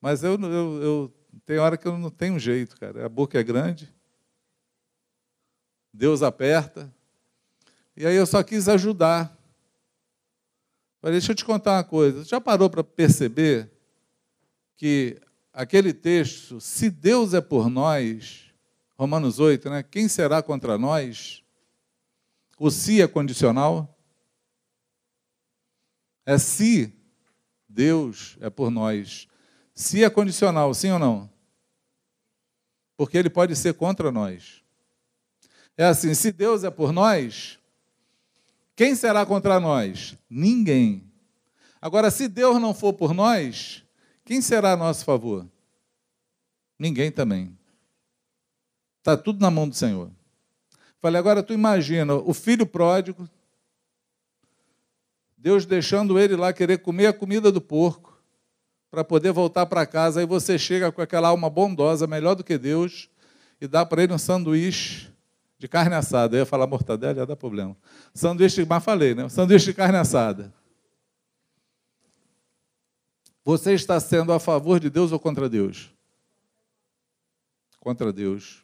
[0.00, 1.14] Mas eu, eu, eu
[1.46, 3.06] tem hora que eu não tenho jeito, cara.
[3.06, 3.92] A boca é grande,
[5.92, 6.92] Deus aperta,
[7.96, 9.34] e aí eu só quis ajudar.
[11.00, 12.24] Falei, deixa eu te contar uma coisa.
[12.24, 13.70] Já parou para perceber
[14.76, 15.20] que
[15.52, 18.52] aquele texto, se Deus é por nós,
[18.98, 19.82] Romanos 8, né?
[19.82, 21.43] Quem será contra nós?
[22.58, 23.98] O se é condicional?
[26.26, 26.92] É se
[27.68, 29.28] Deus é por nós.
[29.74, 31.30] Se é condicional, sim ou não?
[32.96, 34.62] Porque ele pode ser contra nós.
[35.76, 37.58] É assim, se Deus é por nós,
[38.76, 40.16] quem será contra nós?
[40.30, 41.10] Ninguém.
[41.80, 43.84] Agora, se Deus não for por nós,
[44.24, 45.46] quem será a nosso favor?
[46.78, 47.56] Ninguém também.
[48.98, 50.10] Está tudo na mão do Senhor.
[51.04, 53.28] Falei, agora tu imagina o filho pródigo,
[55.36, 58.18] Deus deixando ele lá querer comer a comida do porco,
[58.90, 62.56] para poder voltar para casa, aí você chega com aquela alma bondosa, melhor do que
[62.56, 63.10] Deus,
[63.60, 65.12] e dá para ele um sanduíche
[65.58, 66.36] de carne assada.
[66.36, 67.76] Eu ia falar mortadela, ia dar problema.
[68.14, 69.28] Sanduíche, mas falei, né?
[69.28, 70.54] Sanduíche de carne assada.
[73.44, 75.92] Você está sendo a favor de Deus ou contra Deus?
[77.78, 78.63] Contra Deus.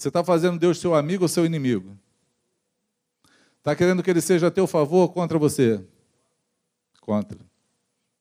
[0.00, 1.94] Você está fazendo Deus seu amigo ou seu inimigo?
[3.58, 5.84] Está querendo que ele seja a teu favor ou contra você?
[7.02, 7.38] Contra.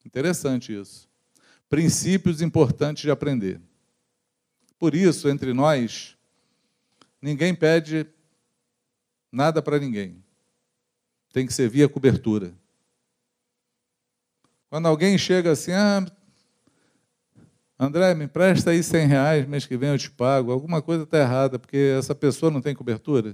[0.05, 1.07] Interessante isso.
[1.69, 3.61] Princípios importantes de aprender.
[4.77, 6.17] Por isso, entre nós,
[7.21, 8.05] ninguém pede
[9.31, 10.21] nada para ninguém.
[11.31, 12.53] Tem que ser via cobertura.
[14.69, 16.05] Quando alguém chega assim, ah,
[17.81, 20.51] André, me empresta aí 100 reais, mês que vem eu te pago.
[20.51, 23.33] Alguma coisa está errada, porque essa pessoa não tem cobertura.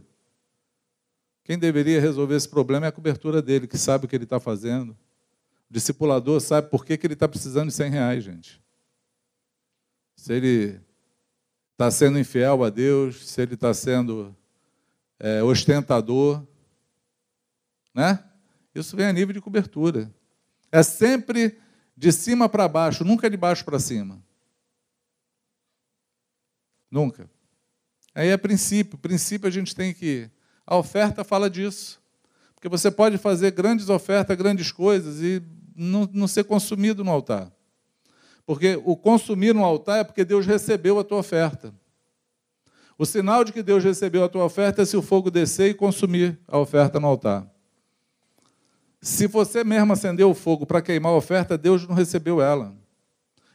[1.43, 4.39] Quem deveria resolver esse problema é a cobertura dele, que sabe o que ele está
[4.39, 4.91] fazendo.
[5.67, 8.61] O discipulador sabe por que, que ele está precisando de 100 reais, gente.
[10.15, 10.79] Se ele
[11.71, 14.35] está sendo infiel a Deus, se ele está sendo
[15.19, 16.45] é, ostentador,
[17.95, 18.23] né?
[18.75, 20.13] Isso vem a nível de cobertura.
[20.71, 21.57] É sempre
[21.97, 24.23] de cima para baixo, nunca de baixo para cima.
[26.95, 27.29] Nunca.
[28.15, 28.97] Aí é princípio.
[28.97, 30.29] Princípio a gente tem que
[30.65, 32.01] A oferta fala disso.
[32.53, 35.43] Porque você pode fazer grandes ofertas, grandes coisas e
[35.75, 37.51] não, não ser consumido no altar.
[38.45, 41.73] Porque o consumir no altar é porque Deus recebeu a tua oferta.
[42.97, 45.73] O sinal de que Deus recebeu a tua oferta é se o fogo descer e
[45.73, 47.45] consumir a oferta no altar.
[49.01, 52.73] Se você mesmo acendeu o fogo para queimar a oferta, Deus não recebeu ela.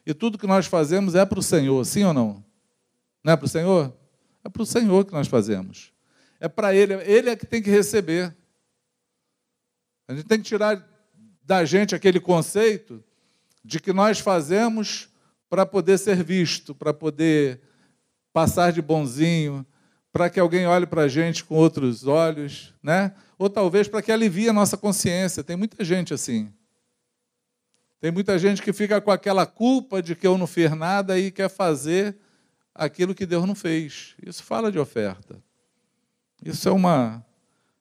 [0.04, 2.49] E tudo que nós fazemos é para o Senhor, sim ou não?
[3.22, 3.96] Não é para o Senhor?
[4.44, 5.92] É para o Senhor que nós fazemos.
[6.38, 8.34] É para Ele, Ele é que tem que receber.
[10.08, 10.86] A gente tem que tirar
[11.44, 13.02] da gente aquele conceito
[13.64, 15.08] de que nós fazemos
[15.48, 17.60] para poder ser visto, para poder
[18.32, 19.66] passar de bonzinho,
[20.12, 23.14] para que alguém olhe para a gente com outros olhos, né?
[23.38, 25.44] Ou talvez para que alivie a nossa consciência.
[25.44, 26.52] Tem muita gente assim.
[28.00, 31.30] Tem muita gente que fica com aquela culpa de que eu não fiz nada e
[31.30, 32.16] quer fazer
[32.74, 34.14] aquilo que Deus não fez.
[34.24, 35.42] Isso fala de oferta.
[36.44, 37.24] Isso é, uma,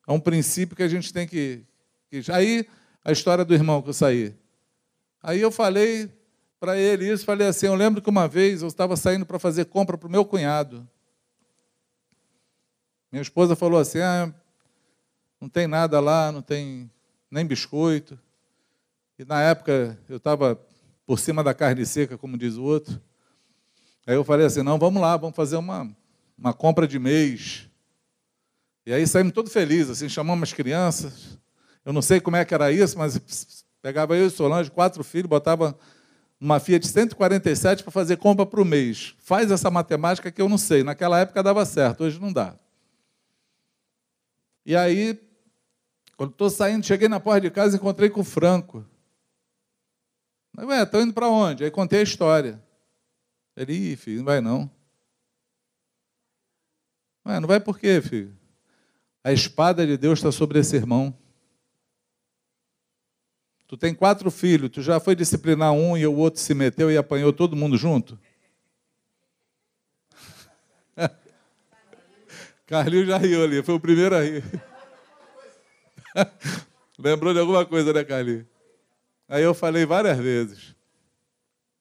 [0.07, 1.63] é um princípio que a gente tem que.
[2.09, 2.67] que aí,
[3.03, 4.35] a história do irmão que eu saí.
[5.21, 6.11] Aí eu falei
[6.59, 9.65] para ele isso, falei assim, eu lembro que uma vez eu estava saindo para fazer
[9.65, 10.87] compra para o meu cunhado.
[13.11, 14.33] Minha esposa falou assim, ah,
[15.39, 16.91] não tem nada lá, não tem
[17.31, 18.19] nem biscoito.
[19.17, 20.59] E na época eu estava
[21.05, 23.01] por cima da carne seca, como diz o outro.
[24.09, 25.87] Aí eu falei assim, não, vamos lá, vamos fazer uma,
[26.35, 27.69] uma compra de mês.
[28.83, 31.37] E aí saímos todo felizes, assim, chamamos as crianças.
[31.85, 35.29] Eu não sei como é que era isso, mas pegava eu e Solange, quatro filhos,
[35.29, 35.77] botava
[36.41, 39.13] uma Fiat 147 para fazer compra para o mês.
[39.19, 40.83] Faz essa matemática que eu não sei.
[40.83, 42.55] Naquela época dava certo, hoje não dá.
[44.65, 45.21] E aí,
[46.17, 48.83] quando estou saindo, cheguei na porta de casa e encontrei com o Franco.
[50.57, 51.63] Ué, estou indo para onde?
[51.63, 52.59] Aí contei a história.
[53.59, 54.71] Ele, Ih, filho, não vai não.
[57.25, 58.33] Ué, não vai por quê, filho?
[59.21, 61.13] A espada de Deus está sobre esse irmão.
[63.67, 66.95] Tu tem quatro filhos, tu já foi disciplinar um e o outro se meteu e
[66.95, 68.17] apanhou todo mundo junto?
[72.65, 74.41] Carlinhos já riu ali, foi o primeiro a rir.
[76.97, 78.45] Lembrou de alguma coisa, né, Carlinhos?
[79.27, 80.73] Aí eu falei várias vezes.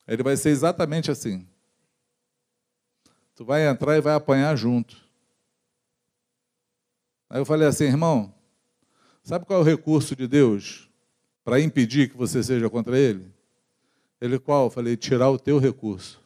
[0.08, 1.46] Ele vai ser exatamente assim.
[3.38, 4.94] Tu vai entrar e vai apanhar junto.
[7.30, 8.34] Aí eu falei assim, irmão,
[9.22, 10.88] sabe qual é o recurso de Deus?
[11.48, 13.32] para impedir que você seja contra ele?
[14.20, 14.66] Ele qual?
[14.66, 16.22] Eu falei, tirar o teu recurso.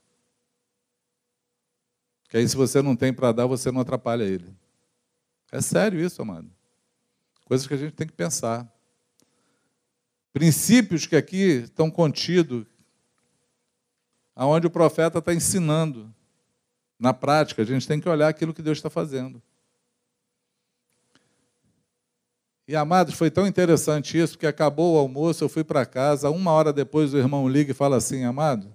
[2.29, 4.53] Que aí se você não tem para dar, você não atrapalha ele.
[5.53, 6.51] É sério isso, amado.
[7.45, 8.69] Coisas que a gente tem que pensar.
[10.33, 12.67] Princípios que aqui estão contidos,
[14.35, 16.13] aonde o profeta está ensinando.
[17.03, 19.43] Na prática, a gente tem que olhar aquilo que Deus está fazendo.
[22.69, 26.53] E, amados, foi tão interessante isso, que acabou o almoço, eu fui para casa, uma
[26.53, 28.73] hora depois o irmão liga e fala assim, amado,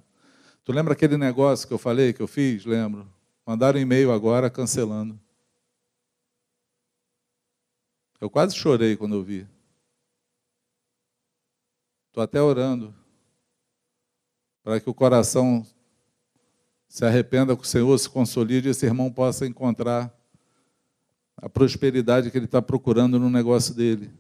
[0.65, 2.65] tu lembra aquele negócio que eu falei, que eu fiz?
[2.65, 3.09] Lembro.
[3.45, 5.17] Mandaram um e-mail agora cancelando.
[8.19, 9.47] Eu quase chorei quando eu vi.
[12.09, 12.93] Estou até orando
[14.65, 15.65] para que o coração
[16.88, 20.13] se arrependa, que o Senhor se consolide e esse irmão possa encontrar
[21.35, 24.11] a prosperidade que ele está procurando no negócio dele.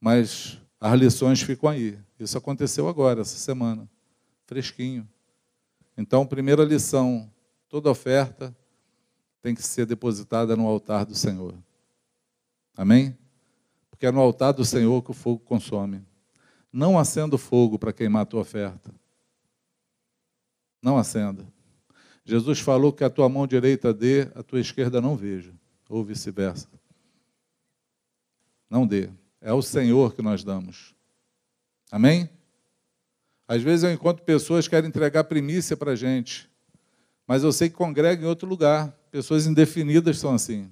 [0.00, 1.98] Mas as lições ficam aí.
[2.18, 3.88] Isso aconteceu agora, essa semana,
[4.46, 5.08] fresquinho.
[5.96, 7.30] Então, primeira lição:
[7.68, 8.54] toda oferta
[9.42, 11.54] tem que ser depositada no altar do Senhor.
[12.76, 13.16] Amém?
[13.90, 16.04] Porque é no altar do Senhor que o fogo consome.
[16.70, 18.92] Não acenda o fogo para queimar a tua oferta.
[20.86, 21.44] Não acenda.
[22.24, 25.52] Jesus falou que a tua mão direita dê, a tua esquerda não veja
[25.88, 26.68] ou vice-versa.
[28.70, 29.10] Não dê.
[29.40, 30.94] É ao Senhor que nós damos.
[31.90, 32.30] Amém?
[33.48, 36.48] Às vezes eu encontro pessoas que querem entregar primícia para a gente,
[37.26, 38.96] mas eu sei que congrega em outro lugar.
[39.10, 40.70] Pessoas indefinidas são assim.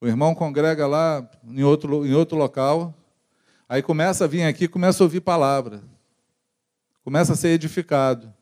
[0.00, 2.92] O irmão congrega lá em outro, em outro local,
[3.68, 5.84] aí começa a vir aqui, começa a ouvir palavra,
[7.04, 8.34] começa a ser edificado.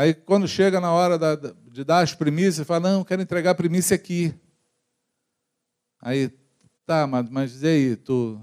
[0.00, 3.54] Aí, quando chega na hora da, de dar as primícias, fala: Não, quero entregar a
[3.54, 4.34] primícia aqui.
[6.00, 6.30] Aí,
[6.86, 8.40] tá, mas, mas e aí, tu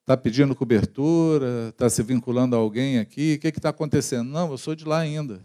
[0.00, 4.28] está pedindo cobertura, está se vinculando a alguém aqui, o que está acontecendo?
[4.28, 5.40] Não, eu sou de lá ainda.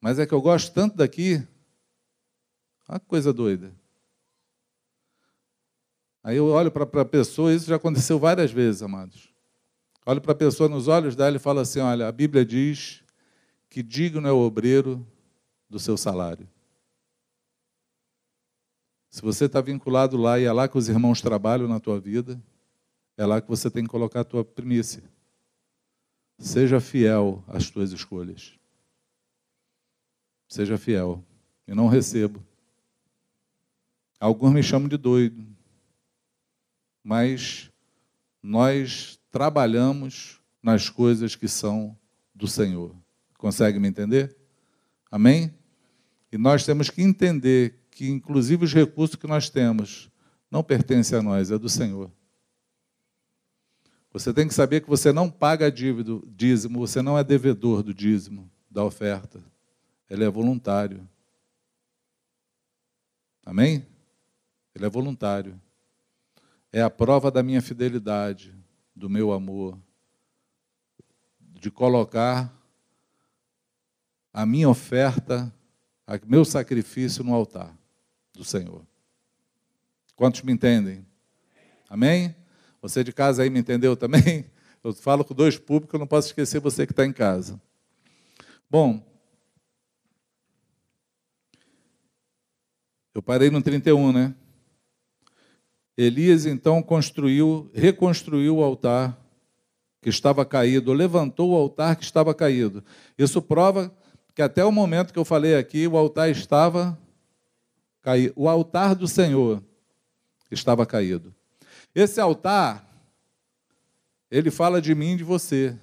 [0.00, 1.44] Mas é que eu gosto tanto daqui.
[2.88, 3.74] Olha que coisa doida.
[6.22, 9.36] Aí eu olho para a pessoa, isso já aconteceu várias vezes, amados.
[10.08, 13.04] Olho para a pessoa nos olhos dela e falo assim: olha, a Bíblia diz
[13.68, 15.06] que digno é o obreiro
[15.68, 16.48] do seu salário.
[19.10, 22.42] Se você está vinculado lá e é lá que os irmãos trabalham na tua vida,
[23.18, 25.02] é lá que você tem que colocar a tua primícia.
[26.38, 28.58] Seja fiel às tuas escolhas.
[30.48, 31.22] Seja fiel.
[31.66, 32.42] E não recebo.
[34.18, 35.46] Alguns me chamam de doido.
[37.04, 37.70] Mas
[38.42, 41.96] nós trabalhamos nas coisas que são
[42.34, 42.94] do Senhor.
[43.36, 44.36] Consegue me entender?
[45.10, 45.54] Amém?
[46.30, 50.10] E nós temos que entender que, inclusive, os recursos que nós temos
[50.50, 52.10] não pertencem a nós, é do Senhor.
[54.12, 57.92] Você tem que saber que você não paga dívida, dízimo, você não é devedor do
[57.92, 59.40] dízimo, da oferta.
[60.08, 61.06] Ele é voluntário.
[63.44, 63.86] Amém?
[64.74, 65.60] Ele é voluntário.
[66.72, 68.54] É a prova da minha fidelidade,
[68.98, 69.78] do meu amor,
[71.40, 72.52] de colocar
[74.32, 75.52] a minha oferta,
[76.06, 77.72] o meu sacrifício no altar
[78.32, 78.84] do Senhor.
[80.16, 81.06] Quantos me entendem?
[81.88, 82.34] Amém?
[82.82, 84.50] Você de casa aí me entendeu também?
[84.82, 87.60] Eu falo com dois públicos, eu não posso esquecer você que está em casa.
[88.70, 89.04] Bom,
[93.12, 94.34] eu parei no 31, né?
[96.00, 99.18] Elias então construiu, reconstruiu o altar
[100.00, 102.84] que estava caído, levantou o altar que estava caído.
[103.18, 103.92] Isso prova
[104.32, 106.96] que até o momento que eu falei aqui, o altar estava
[108.00, 108.32] caído.
[108.36, 109.60] O altar do Senhor
[110.52, 111.34] estava caído.
[111.92, 112.88] Esse altar,
[114.30, 115.76] ele fala de mim e de você.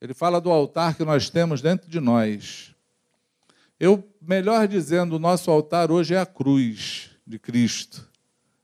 [0.00, 2.74] Ele fala do altar que nós temos dentro de nós.
[3.78, 8.09] Eu, melhor dizendo, o nosso altar hoje é a cruz de Cristo.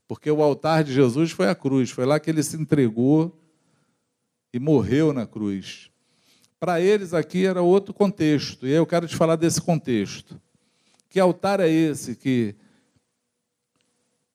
[0.08, 3.40] Porque o altar de Jesus foi a cruz, foi lá que ele se entregou
[4.52, 5.90] e morreu na cruz.
[6.58, 10.40] Para eles aqui era outro contexto, e eu quero te falar desse contexto.
[11.08, 12.54] Que altar é esse que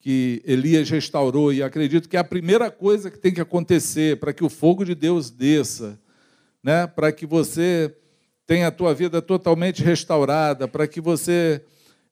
[0.01, 4.33] que Elias restaurou, e acredito que é a primeira coisa que tem que acontecer para
[4.33, 5.99] que o fogo de Deus desça,
[6.63, 6.87] né?
[6.87, 7.95] para que você
[8.47, 11.63] tenha a tua vida totalmente restaurada, para que você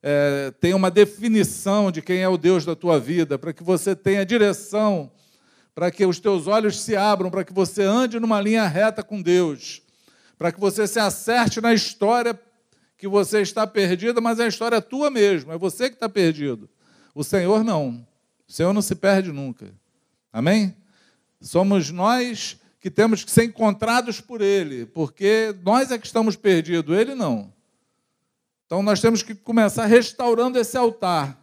[0.01, 3.95] é, tenha uma definição de quem é o Deus da tua vida, para que você
[3.95, 5.11] tenha direção,
[5.75, 9.21] para que os teus olhos se abram, para que você ande numa linha reta com
[9.21, 9.81] Deus,
[10.37, 12.39] para que você se acerte na história
[12.97, 16.69] que você está perdida, mas a história é tua mesmo, é você que está perdido.
[17.15, 18.05] O Senhor não.
[18.47, 19.73] O Senhor não se perde nunca.
[20.33, 20.75] Amém?
[21.41, 26.97] Somos nós que temos que ser encontrados por Ele, porque nós é que estamos perdidos,
[26.97, 27.53] Ele não.
[28.69, 31.35] Então nós temos que começar restaurando esse altar.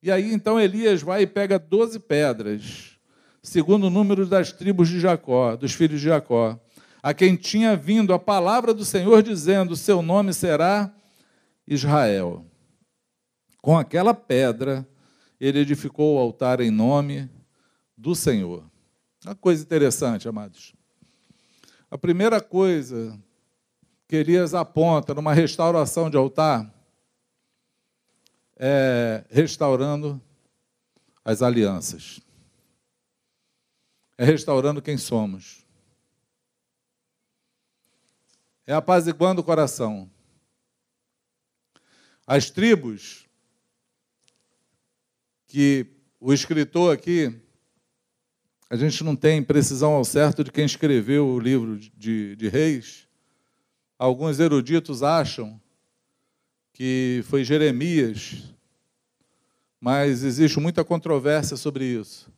[0.00, 2.96] E aí então Elias vai e pega doze pedras,
[3.42, 6.56] segundo o número das tribos de Jacó, dos filhos de Jacó,
[7.02, 10.94] a quem tinha vindo a palavra do Senhor dizendo: Seu nome será
[11.66, 12.46] Israel.
[13.60, 14.86] Com aquela pedra,
[15.40, 17.28] ele edificou o altar em nome
[17.98, 18.62] do Senhor.
[19.24, 20.72] Uma coisa interessante, amados.
[21.90, 23.18] A primeira coisa
[24.06, 26.72] que Elias aponta numa restauração de altar
[28.56, 30.20] é restaurando
[31.24, 32.20] as alianças.
[34.16, 35.64] É restaurando quem somos.
[38.66, 40.10] É apaziguando o coração.
[42.26, 43.28] As tribos
[45.46, 45.86] que
[46.18, 47.38] o escritor aqui,
[48.70, 53.03] a gente não tem precisão ao certo de quem escreveu o livro de, de Reis.
[53.98, 55.60] Alguns eruditos acham
[56.72, 58.54] que foi Jeremias,
[59.80, 62.32] mas existe muita controvérsia sobre isso.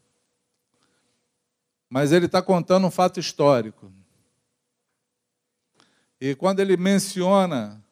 [1.88, 3.90] Mas ele está contando um fato histórico.
[6.20, 7.82] E quando ele menciona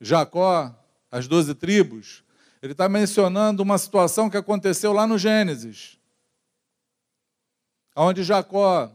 [0.00, 0.74] Jacó,
[1.10, 2.22] as doze tribos,
[2.62, 5.98] ele está mencionando uma situação que aconteceu lá no Gênesis,
[7.96, 8.94] onde Jacó,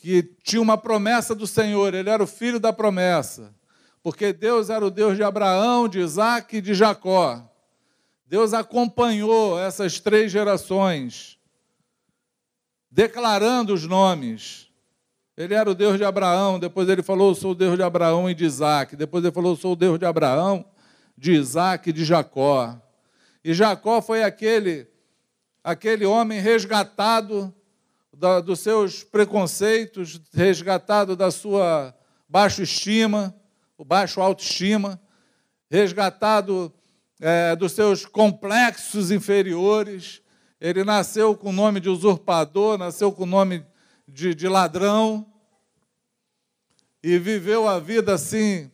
[0.00, 3.54] que tinha uma promessa do Senhor, ele era o filho da promessa,
[4.02, 7.46] porque Deus era o Deus de Abraão, de Isaac e de Jacó.
[8.26, 11.38] Deus acompanhou essas três gerações,
[12.90, 14.68] declarando os nomes.
[15.36, 18.34] Ele era o Deus de Abraão, depois ele falou: sou o Deus de Abraão e
[18.34, 18.96] de Isaac.
[18.96, 20.64] Depois ele falou: sou o Deus de Abraão,
[21.16, 22.80] de Isaac e de Jacó.
[23.44, 24.86] E Jacó foi aquele,
[25.62, 27.54] aquele homem resgatado
[28.12, 31.94] da, dos seus preconceitos, resgatado da sua
[32.28, 33.34] baixa estima,
[33.76, 35.00] o baixo autoestima,
[35.70, 36.72] resgatado
[37.20, 40.22] é, dos seus complexos inferiores.
[40.60, 43.64] Ele nasceu com o nome de usurpador, nasceu com o nome
[44.06, 45.26] de, de ladrão
[47.02, 48.70] e viveu a vida assim,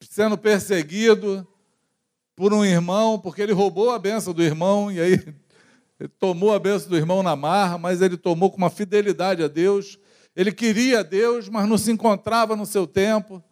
[0.00, 1.46] sendo perseguido,
[2.36, 5.34] por um irmão, porque ele roubou a benção do irmão, e aí
[6.04, 9.48] ele tomou a benção do irmão na marra, mas ele tomou com uma fidelidade a
[9.48, 9.98] Deus.
[10.36, 13.42] Ele queria Deus, mas não se encontrava no seu tempo.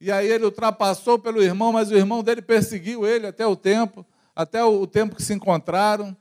[0.00, 4.06] E aí ele ultrapassou pelo irmão, mas o irmão dele perseguiu ele até o tempo,
[4.34, 6.16] até o tempo que se encontraram.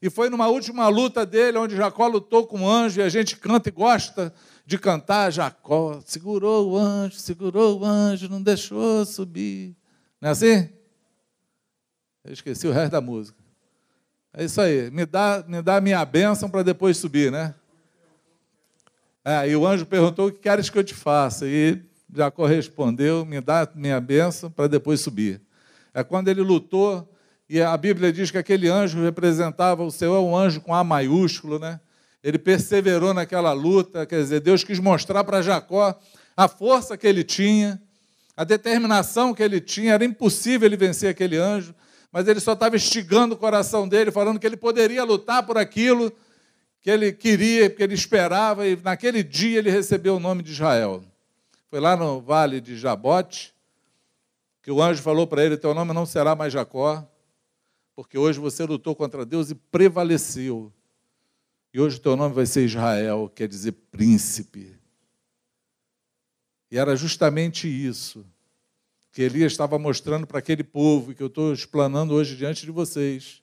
[0.00, 3.36] E foi numa última luta dele, onde Jacó lutou com o anjo, e a gente
[3.36, 4.32] canta e gosta
[4.64, 5.30] de cantar.
[5.30, 9.76] Jacó segurou o anjo, segurou o anjo, não deixou subir.
[10.18, 10.70] Não é assim?
[12.24, 13.37] Eu esqueci o resto da música.
[14.38, 14.88] É isso aí.
[14.92, 17.52] Me dá, me dá minha bênção para depois subir, né?
[19.24, 21.44] É, e o anjo perguntou: O que queres que eu te faça?
[21.44, 21.82] E
[22.14, 25.40] Jacó respondeu: Me dá minha bênção para depois subir.
[25.92, 27.12] É quando ele lutou,
[27.50, 31.58] e a Bíblia diz que aquele anjo representava o Senhor, um anjo com A maiúsculo,
[31.58, 31.80] né?
[32.22, 35.98] Ele perseverou naquela luta, quer dizer, Deus quis mostrar para Jacó
[36.36, 37.82] a força que ele tinha,
[38.36, 41.74] a determinação que ele tinha, era impossível ele vencer aquele anjo,
[42.10, 46.12] mas ele só estava instigando o coração dele, falando que ele poderia lutar por aquilo
[46.80, 51.04] que ele queria, que ele esperava, e naquele dia ele recebeu o nome de Israel.
[51.68, 53.54] Foi lá no vale de Jabote
[54.62, 57.06] que o anjo falou para ele: Teu nome não será mais Jacó,
[57.94, 60.72] porque hoje você lutou contra Deus e prevaleceu.
[61.72, 64.74] E hoje o teu nome vai ser Israel, quer dizer príncipe.
[66.70, 68.24] E era justamente isso
[69.18, 73.42] que Elias estava mostrando para aquele povo, que eu estou explanando hoje diante de vocês,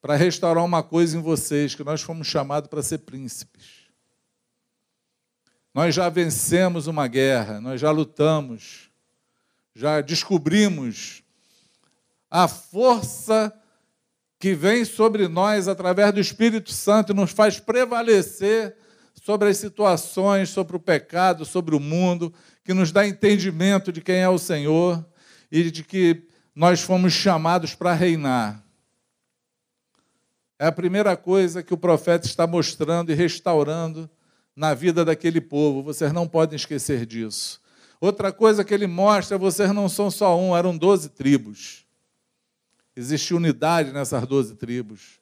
[0.00, 3.88] para restaurar uma coisa em vocês, que nós fomos chamados para ser príncipes.
[5.74, 8.90] Nós já vencemos uma guerra, nós já lutamos,
[9.74, 11.24] já descobrimos
[12.30, 13.52] a força
[14.38, 18.76] que vem sobre nós através do Espírito Santo e nos faz prevalecer
[19.20, 22.32] sobre as situações, sobre o pecado, sobre o mundo,
[22.64, 25.04] que nos dá entendimento de quem é o Senhor
[25.50, 28.62] e de que nós fomos chamados para reinar.
[30.58, 34.08] É a primeira coisa que o profeta está mostrando e restaurando
[34.54, 35.82] na vida daquele povo.
[35.82, 37.60] Vocês não podem esquecer disso.
[38.00, 41.84] Outra coisa que ele mostra, vocês não são só um, eram doze tribos.
[42.94, 45.21] Existe unidade nessas doze tribos.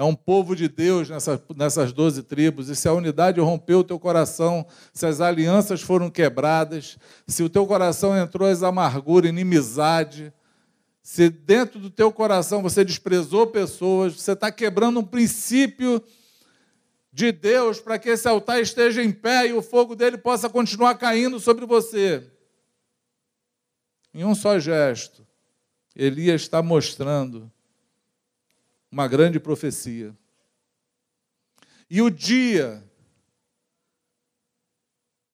[0.00, 2.70] É um povo de Deus nessa, nessas doze tribos.
[2.70, 6.96] E se a unidade rompeu o teu coração, se as alianças foram quebradas,
[7.26, 10.32] se o teu coração entrou as amargura, inimizade,
[11.02, 16.02] se dentro do teu coração você desprezou pessoas, você está quebrando um princípio
[17.12, 20.94] de Deus para que esse altar esteja em pé e o fogo dele possa continuar
[20.94, 22.26] caindo sobre você.
[24.14, 25.26] Em um só gesto.
[25.94, 27.52] Elias está mostrando
[28.90, 30.14] uma grande profecia.
[31.88, 32.82] E o dia,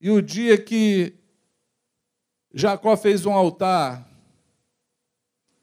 [0.00, 1.14] e o dia que
[2.52, 4.06] Jacó fez um altar,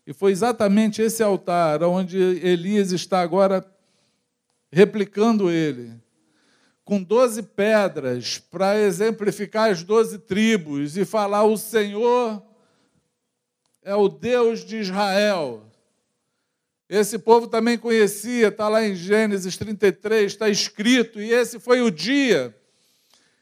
[0.05, 3.65] e foi exatamente esse altar onde Elias está agora
[4.71, 5.93] replicando ele,
[6.83, 12.43] com doze pedras para exemplificar as doze tribos e falar: o Senhor
[13.81, 15.72] é o Deus de Israel.
[16.89, 21.89] Esse povo também conhecia, está lá em Gênesis 33, está escrito, e esse foi o
[21.89, 22.55] dia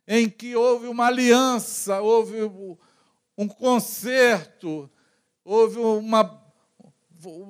[0.08, 2.42] em que houve uma aliança, houve
[3.38, 4.90] um concerto,
[5.44, 6.40] houve uma.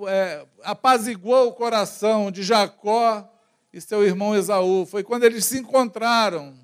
[0.07, 3.27] É, apaziguou o coração de Jacó
[3.71, 4.85] e seu irmão Esaú.
[4.85, 6.57] Foi quando eles se encontraram,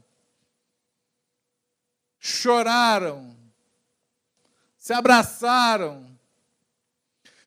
[2.19, 3.35] choraram,
[4.77, 6.16] se abraçaram,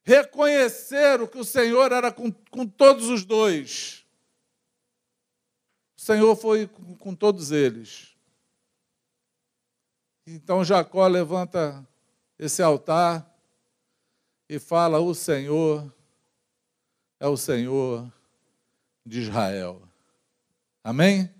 [0.02, 4.04] reconheceram que o Senhor era com, com todos os dois.
[5.96, 8.16] O Senhor foi com, com todos eles.
[10.26, 11.86] Então Jacó levanta
[12.38, 13.28] esse altar
[14.48, 15.92] e fala: O Senhor
[17.18, 18.10] é o Senhor
[19.04, 19.82] de Israel.
[20.82, 21.32] Amém?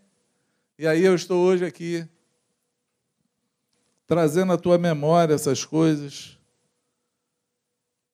[0.78, 2.06] E aí eu estou hoje aqui
[4.06, 6.39] trazendo à tua memória essas coisas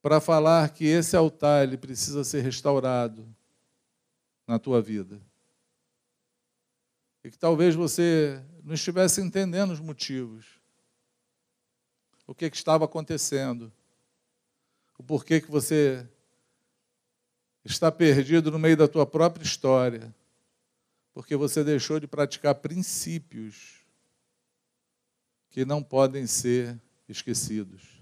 [0.06, 3.26] para falar que esse altar ele precisa ser restaurado
[4.46, 5.20] na tua vida.
[7.24, 10.46] E que talvez você não estivesse entendendo os motivos.
[12.24, 13.72] O que, que estava acontecendo.
[14.96, 16.08] O porquê que você
[17.64, 20.14] está perdido no meio da tua própria história.
[21.12, 23.84] Porque você deixou de praticar princípios
[25.50, 27.95] que não podem ser esquecidos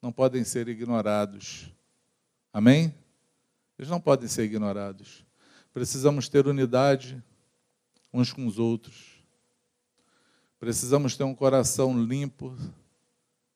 [0.00, 1.70] não podem ser ignorados.
[2.52, 2.94] Amém?
[3.78, 5.24] Eles não podem ser ignorados.
[5.72, 7.22] Precisamos ter unidade
[8.12, 9.22] uns com os outros.
[10.58, 12.56] Precisamos ter um coração limpo,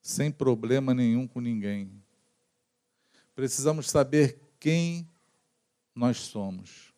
[0.01, 1.91] sem problema nenhum com ninguém.
[3.35, 5.09] precisamos saber quem
[5.95, 6.93] nós somos.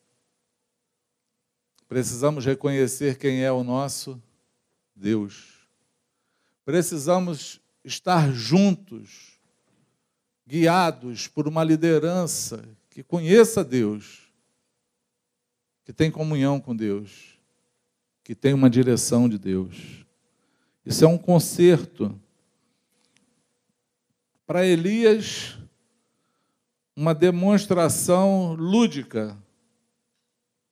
[1.88, 4.20] Precisamos reconhecer quem é o nosso
[4.94, 5.66] Deus.
[6.64, 9.35] Precisamos estar juntos,
[10.46, 14.32] guiados por uma liderança que conheça Deus,
[15.84, 17.38] que tem comunhão com Deus,
[18.22, 20.04] que tem uma direção de Deus.
[20.84, 22.18] Isso é um conserto.
[24.46, 25.58] Para Elias,
[26.94, 29.36] uma demonstração lúdica.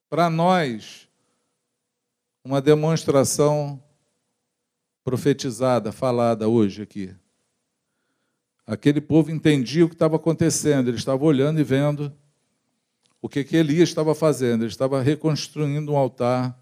[0.09, 1.09] Para nós,
[2.45, 3.83] uma demonstração
[5.05, 7.14] profetizada, falada hoje aqui.
[8.67, 12.12] Aquele povo entendia o que estava acontecendo, ele estava olhando e vendo
[13.21, 14.62] o que, que Elias estava fazendo.
[14.62, 16.59] Ele estava reconstruindo um altar.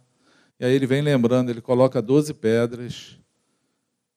[0.58, 3.18] E aí ele vem lembrando, ele coloca 12 pedras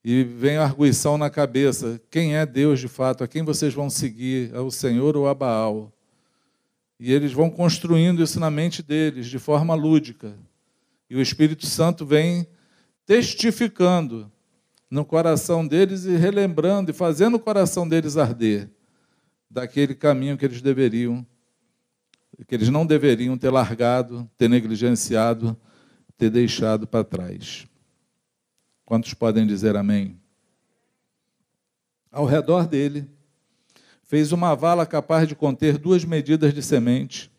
[0.03, 3.23] e vem a arguição na cabeça: quem é Deus de fato?
[3.23, 4.53] A quem vocês vão seguir?
[4.53, 5.91] É o Senhor ou a Baal?
[6.99, 10.37] E eles vão construindo isso na mente deles, de forma lúdica.
[11.09, 12.47] E o Espírito Santo vem
[13.05, 14.31] testificando
[14.95, 18.69] no coração deles e relembrando e fazendo o coração deles arder
[19.51, 21.27] daquele caminho que eles deveriam,
[22.47, 25.59] que eles não deveriam ter largado, ter negligenciado,
[26.17, 27.67] ter deixado para trás.
[28.85, 30.17] Quantos podem dizer amém?
[32.09, 33.05] Ao redor dele,
[34.01, 37.29] fez uma vala capaz de conter duas medidas de semente.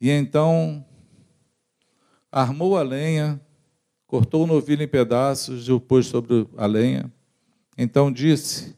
[0.00, 0.82] E então
[2.32, 3.38] armou a lenha,
[4.16, 7.12] cortou o novilho em pedaços e o pôs sobre a lenha.
[7.76, 8.74] Então disse: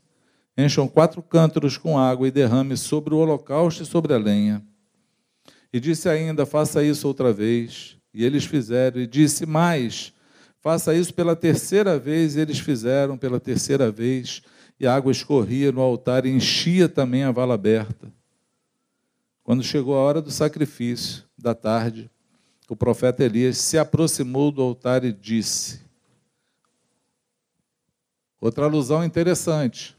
[0.57, 4.61] Encham quatro cântaros com água e derrame sobre o holocausto e sobre a lenha.
[5.73, 7.97] E disse ainda: Faça isso outra vez.
[8.13, 9.01] E eles fizeram.
[9.01, 10.13] E disse mais:
[10.61, 14.43] Faça isso pela terceira vez, e eles fizeram pela terceira vez,
[14.81, 18.13] e a água escorria no altar e enchia também a vala aberta.
[19.45, 22.11] Quando chegou a hora do sacrifício, da tarde,
[22.69, 25.85] o profeta Elias se aproximou do altar e disse:
[28.41, 29.97] Outra alusão interessante.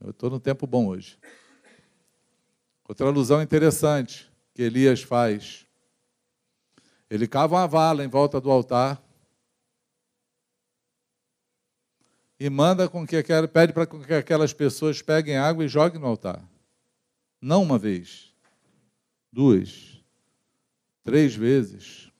[0.00, 1.18] Eu estou no tempo bom hoje.
[2.88, 5.66] Outra alusão interessante que Elias faz
[7.12, 8.98] ele cava uma vala em volta do altar
[12.40, 13.22] e manda com que
[13.52, 16.42] pede para que aquelas pessoas peguem água e joguem no altar.
[17.38, 18.31] Não uma vez,
[19.32, 19.98] duas,
[21.02, 22.10] três vezes.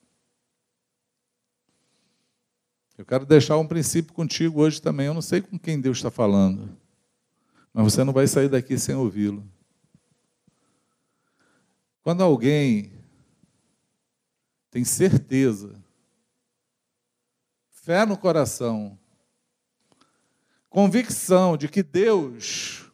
[2.96, 5.06] Eu quero deixar um princípio contigo hoje também.
[5.06, 6.78] Eu não sei com quem Deus está falando,
[7.72, 9.46] mas você não vai sair daqui sem ouvi-lo.
[12.02, 12.92] Quando alguém
[14.70, 15.80] tem certeza,
[17.68, 18.98] fé no coração,
[20.70, 22.90] convicção de que Deus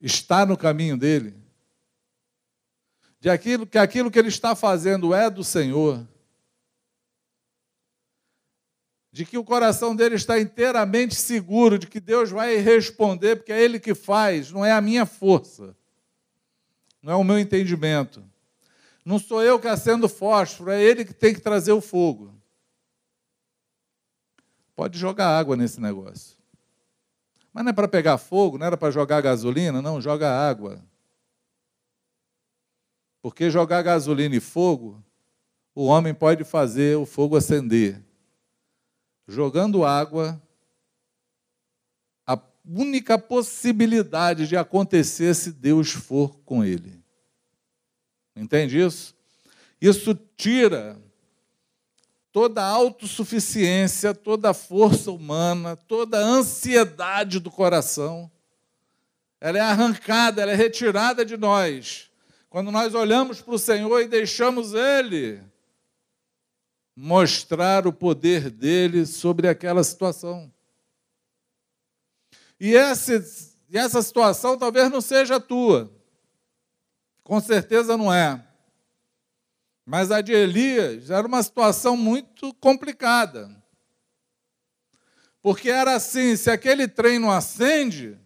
[0.00, 1.41] está no caminho dele,
[3.22, 6.04] de aquilo que aquilo que ele está fazendo é do Senhor,
[9.12, 13.62] de que o coração dele está inteiramente seguro de que Deus vai responder, porque é
[13.62, 15.76] ele que faz, não é a minha força,
[17.00, 18.24] não é o meu entendimento.
[19.04, 22.34] Não sou eu que acendo fósforo, é ele que tem que trazer o fogo.
[24.74, 26.36] Pode jogar água nesse negócio.
[27.52, 30.82] Mas não é para pegar fogo, não era para jogar gasolina, não, joga água.
[33.22, 35.02] Porque jogar gasolina e fogo,
[35.74, 38.02] o homem pode fazer o fogo acender.
[39.28, 40.42] Jogando água,
[42.26, 42.36] a
[42.68, 47.00] única possibilidade de acontecer se Deus for com ele.
[48.34, 49.14] Entende isso?
[49.80, 51.00] Isso tira
[52.32, 58.30] toda a autossuficiência, toda a força humana, toda a ansiedade do coração.
[59.40, 62.11] Ela é arrancada, ela é retirada de nós.
[62.52, 65.42] Quando nós olhamos para o Senhor e deixamos Ele
[66.94, 70.52] mostrar o poder dele sobre aquela situação.
[72.60, 73.14] E essa,
[73.72, 75.90] essa situação talvez não seja tua.
[77.24, 78.46] Com certeza não é.
[79.86, 83.48] Mas a de Elias era uma situação muito complicada.
[85.40, 88.20] Porque era assim: se aquele trem não acende,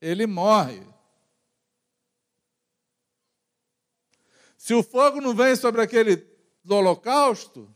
[0.00, 0.93] ele morre.
[4.64, 6.26] Se o fogo não vem sobre aquele
[6.66, 7.70] holocausto,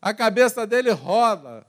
[0.00, 1.66] a cabeça dele roda.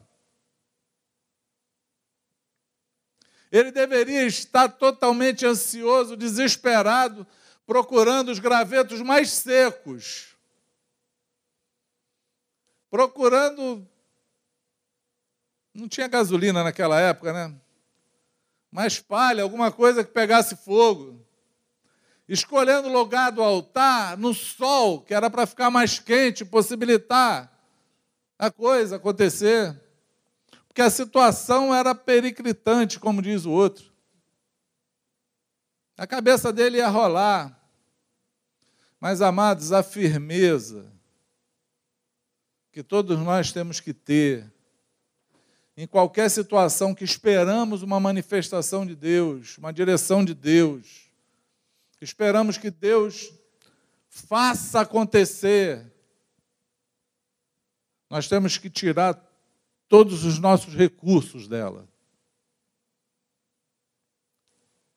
[3.51, 7.25] Ele deveria estar totalmente ansioso, desesperado,
[7.65, 10.37] procurando os gravetos mais secos,
[12.91, 13.89] procurando
[15.73, 17.59] Não tinha gasolina naquela época, né?
[18.69, 21.20] Mas palha, alguma coisa que pegasse fogo.
[22.31, 27.51] Escolhendo o lugar do altar no sol, que era para ficar mais quente, possibilitar
[28.39, 29.77] a coisa acontecer.
[30.65, 33.91] Porque a situação era periclitante, como diz o outro.
[35.97, 37.59] A cabeça dele ia rolar.
[38.97, 40.89] Mas, amados, a firmeza
[42.71, 44.49] que todos nós temos que ter
[45.75, 51.10] em qualquer situação que esperamos uma manifestação de Deus, uma direção de Deus,
[52.01, 53.31] esperamos que Deus
[54.09, 55.89] faça acontecer,
[58.09, 59.13] nós temos que tirar
[59.87, 61.87] todos os nossos recursos dela.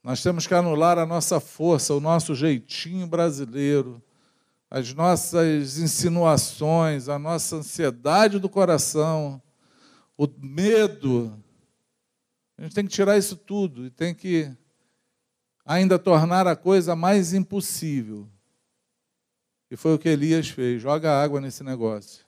[0.03, 4.03] Nós temos que anular a nossa força, o nosso jeitinho brasileiro,
[4.69, 9.41] as nossas insinuações, a nossa ansiedade do coração,
[10.19, 11.41] o medo.
[12.59, 14.55] A gente tem que tirar isso tudo e tem que
[15.65, 18.29] ainda tornar a coisa mais impossível.
[19.71, 22.25] E foi o que Elias fez: joga água nesse negócio.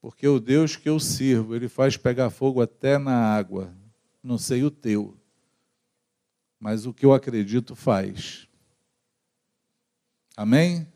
[0.00, 3.74] Porque o Deus que eu sirvo, ele faz pegar fogo até na água.
[4.22, 5.18] Não sei o teu
[6.58, 8.48] mas o que eu acredito faz.
[10.36, 10.86] Amém?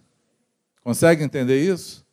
[0.82, 2.04] Consegue entender isso?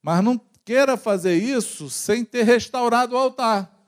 [0.00, 3.79] Mas não queira fazer isso sem ter restaurado o altar.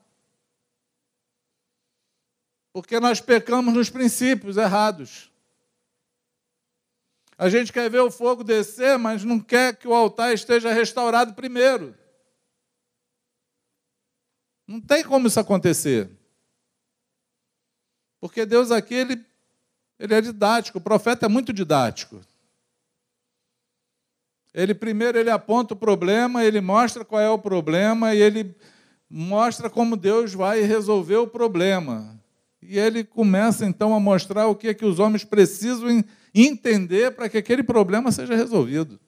[2.72, 5.30] Porque nós pecamos nos princípios errados.
[7.36, 11.34] A gente quer ver o fogo descer, mas não quer que o altar esteja restaurado
[11.34, 11.94] primeiro.
[14.66, 16.08] Não tem como isso acontecer.
[18.20, 19.26] Porque Deus aqui, ele,
[19.98, 22.24] ele é didático, o profeta é muito didático.
[24.54, 28.54] Ele primeiro ele aponta o problema, ele mostra qual é o problema e ele
[29.10, 32.21] mostra como Deus vai resolver o problema.
[32.62, 35.88] E ele começa então a mostrar o que é que os homens precisam
[36.32, 39.00] entender para que aquele problema seja resolvido.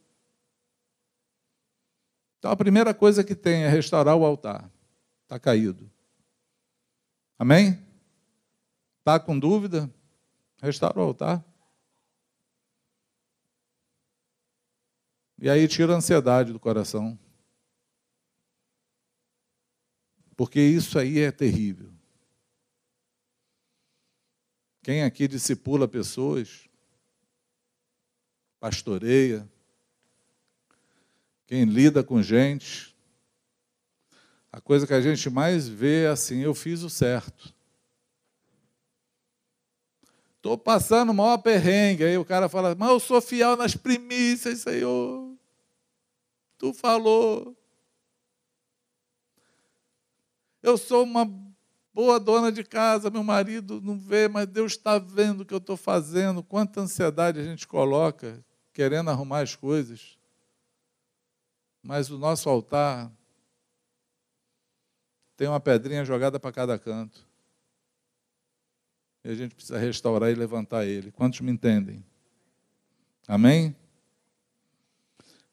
[2.39, 4.69] Então a primeira coisa que tem é restaurar o altar.
[5.23, 5.91] Está caído.
[7.39, 7.79] Amém?
[8.99, 9.89] Está com dúvida?
[10.61, 11.45] Restaura o altar.
[15.39, 17.19] E aí tira a ansiedade do coração.
[20.37, 21.93] Porque isso aí é terrível.
[24.85, 26.69] Quem aqui discipula pessoas,
[28.61, 29.49] pastoreia,
[31.47, 32.95] quem lida com gente,
[34.53, 37.55] a coisa que a gente mais vê é assim: eu fiz o certo.
[40.37, 42.05] Estou passando o maior perrengue.
[42.05, 45.35] Aí o cara fala, mas eu sou fiel nas primícias, Senhor.
[46.59, 47.57] Tu falou.
[50.63, 51.25] Eu sou uma
[51.95, 55.59] boa dona de casa, meu marido não vê, mas Deus está vendo o que eu
[55.59, 56.43] estou fazendo.
[56.43, 60.19] Quanta ansiedade a gente coloca querendo arrumar as coisas.
[61.81, 63.13] Mas o nosso altar
[65.37, 67.25] tem uma pedrinha jogada para cada canto.
[69.25, 71.13] E a gente precisa restaurar e levantar ele.
[71.13, 72.05] Quantos me entendem?
[73.29, 73.75] Amém?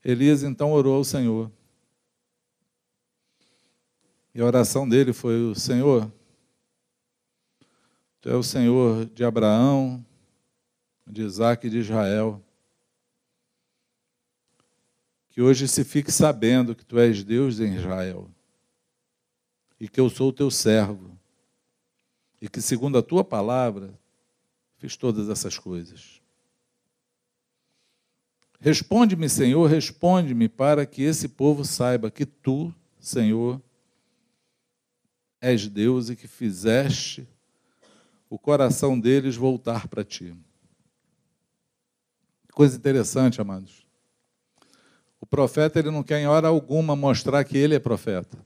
[0.04, 1.52] Elias então orou ao Senhor.
[4.34, 6.12] E a oração dele foi: o Senhor,
[8.22, 10.06] Tu é o Senhor de Abraão,
[11.08, 12.40] de Isaac e de Israel.
[15.32, 18.30] Que hoje se fique sabendo que Tu és Deus em Israel
[19.80, 21.18] e que eu sou o Teu servo
[22.40, 23.92] e que, segundo a tua palavra,
[24.78, 26.22] fiz todas essas coisas.
[28.60, 33.60] Responde-me, Senhor, responde-me, para que esse povo saiba que tu, Senhor,
[35.40, 37.28] és Deus e que fizeste
[38.32, 40.34] o coração deles voltar para ti.
[42.54, 43.86] Coisa interessante, amados.
[45.20, 48.38] O profeta ele não quer em hora alguma mostrar que ele é profeta.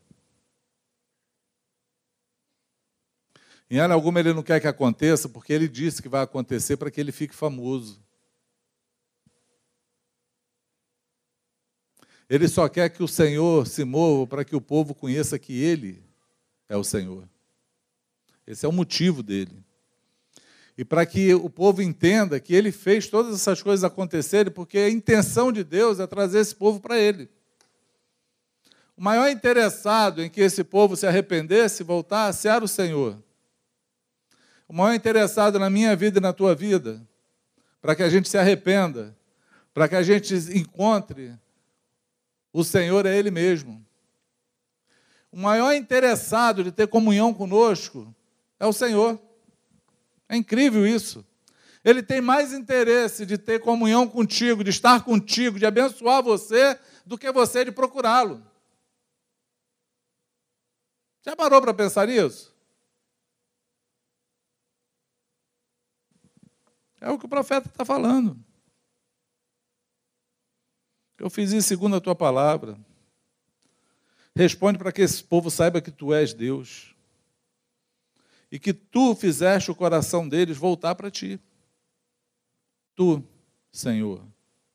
[3.70, 6.90] Em área alguma ele não quer que aconteça, porque ele disse que vai acontecer para
[6.90, 8.04] que ele fique famoso.
[12.28, 16.04] Ele só quer que o Senhor se mova para que o povo conheça que ele
[16.68, 17.30] é o Senhor.
[18.48, 19.65] Esse é o motivo dele.
[20.78, 24.90] E para que o povo entenda que ele fez todas essas coisas acontecerem, porque a
[24.90, 27.30] intenção de Deus é trazer esse povo para ele.
[28.98, 33.18] O maior interessado em que esse povo se arrependesse e voltasse era o Senhor
[34.68, 37.02] o maior interessado na minha vida e na tua vida,
[37.82, 39.16] para que a gente se arrependa,
[39.74, 41.34] para que a gente encontre
[42.52, 43.86] o Senhor é Ele mesmo.
[45.32, 48.16] o maior interessado de ter comunhão conosco
[48.58, 49.20] é o Senhor.
[50.28, 51.26] É incrível isso.
[51.84, 57.18] Ele tem mais interesse de ter comunhão contigo, de estar contigo, de abençoar você, do
[57.18, 58.44] que você de procurá-lo.
[61.24, 62.56] Já parou para pensar nisso?
[67.00, 68.36] É o que o profeta está falando.
[71.20, 72.80] Eu fiz isso segundo a tua palavra.
[74.36, 76.95] Responde para que esse povo saiba que tu és Deus.
[78.56, 81.38] E que tu fizeste o coração deles voltar para ti.
[82.96, 83.22] Tu,
[83.70, 84.26] Senhor.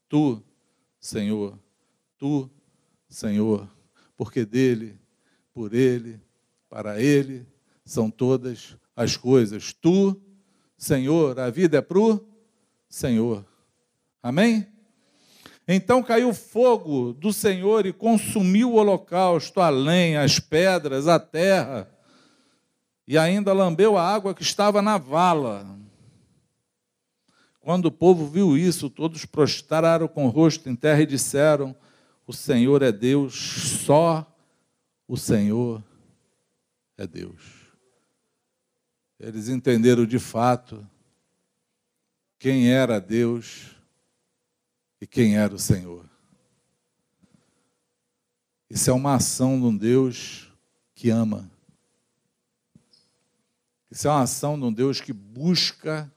[0.07, 0.43] Tu,
[1.01, 1.59] Senhor.
[2.19, 2.51] Tu,
[3.09, 3.67] Senhor.
[4.19, 5.01] Porque dele,
[5.55, 6.21] por ele,
[6.69, 7.47] para ele
[7.83, 9.73] são todas as coisas.
[9.73, 10.15] Tu,
[10.77, 12.21] Senhor, a vida é para o
[12.87, 13.47] Senhor.
[14.23, 14.67] Amém?
[15.67, 21.91] Então caiu fogo do Senhor e consumiu o holocausto, a lenha, as pedras, a terra,
[23.11, 25.67] e ainda lambeu a água que estava na vala.
[27.59, 31.75] Quando o povo viu isso, todos prostraram com o rosto em terra e disseram:
[32.25, 33.35] O Senhor é Deus,
[33.85, 34.25] só
[35.09, 35.83] o Senhor
[36.97, 37.43] é Deus.
[39.19, 40.89] Eles entenderam de fato
[42.39, 43.75] quem era Deus
[45.01, 46.09] e quem era o Senhor.
[48.71, 50.49] Isso é uma ação de um Deus
[50.95, 51.51] que ama.
[53.91, 56.13] Isso é uma ação de um Deus que busca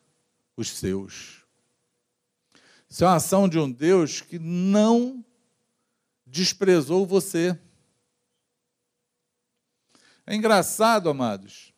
[0.55, 1.43] os seus.
[2.89, 5.25] Isso é uma ação de um Deus que não
[6.25, 7.57] desprezou você.
[10.25, 11.73] É engraçado, amados,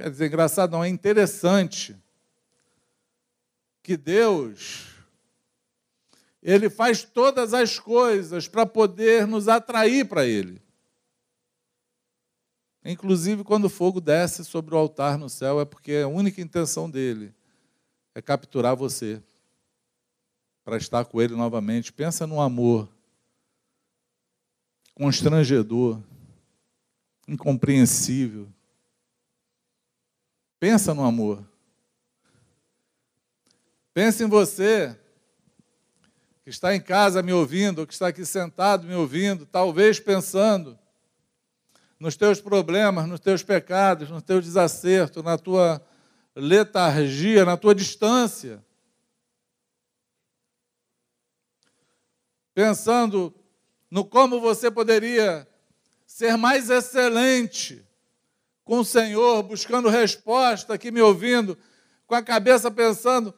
[0.00, 1.94] Quer dizer, engraçado, não é interessante
[3.82, 4.86] que Deus
[6.42, 10.62] ele faz todas as coisas para poder nos atrair para ele.
[12.84, 16.88] Inclusive quando o fogo desce sobre o altar no céu é porque a única intenção
[16.88, 17.34] dele
[18.14, 19.22] é capturar você
[20.64, 21.92] para estar com ele novamente.
[21.92, 22.88] Pensa no amor
[24.94, 26.00] constrangedor,
[27.26, 28.48] incompreensível
[30.60, 31.42] Pensa no amor.
[33.94, 34.94] Pensa em você
[36.44, 40.78] que está em casa me ouvindo, ou que está aqui sentado me ouvindo, talvez pensando
[42.00, 45.86] nos teus problemas, nos teus pecados, no teu desacerto, na tua
[46.34, 48.64] letargia, na tua distância.
[52.54, 53.34] Pensando
[53.90, 55.46] no como você poderia
[56.06, 57.86] ser mais excelente
[58.64, 61.58] com o Senhor, buscando resposta, aqui me ouvindo,
[62.06, 63.34] com a cabeça pensando: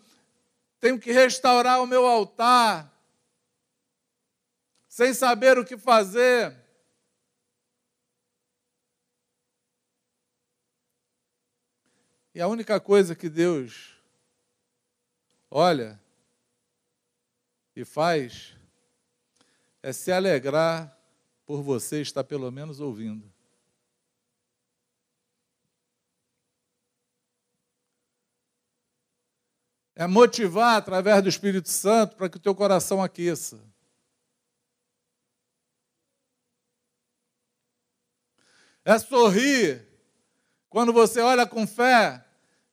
[0.79, 2.97] tenho que restaurar o meu altar,
[4.89, 6.62] sem saber o que fazer.
[12.35, 13.97] E a única coisa que Deus
[15.51, 16.01] olha
[17.77, 18.57] e faz
[19.83, 20.97] é se alegrar
[21.45, 23.33] por você estar pelo menos ouvindo.
[29.95, 33.61] é motivar através do Espírito Santo para que o teu coração aqueça.
[38.85, 39.92] É sorrir
[40.73, 42.25] quando você olha com fé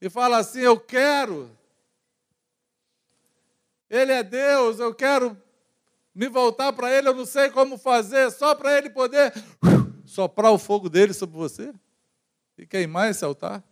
[0.01, 1.55] e fala assim: Eu quero.
[3.87, 5.37] Ele é Deus, eu quero
[6.15, 9.33] me voltar para Ele, eu não sei como fazer, só para Ele poder
[10.05, 11.73] soprar o fogo dele sobre você
[12.57, 13.63] e queimar esse altar.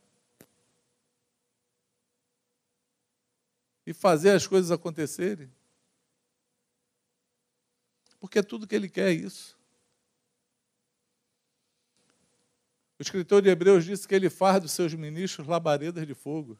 [3.88, 5.50] e fazer as coisas acontecerem.
[8.20, 9.57] Porque tudo que ele quer é isso.
[13.00, 16.58] O escritor de Hebreus disse que ele faz dos seus ministros labaredas de fogo.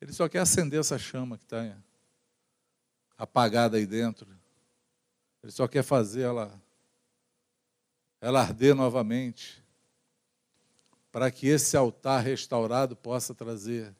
[0.00, 1.76] Ele só quer acender essa chama que está
[3.16, 4.28] apagada aí dentro.
[5.42, 6.60] Ele só quer fazer ela,
[8.20, 9.62] ela arder novamente,
[11.10, 13.94] para que esse altar restaurado possa trazer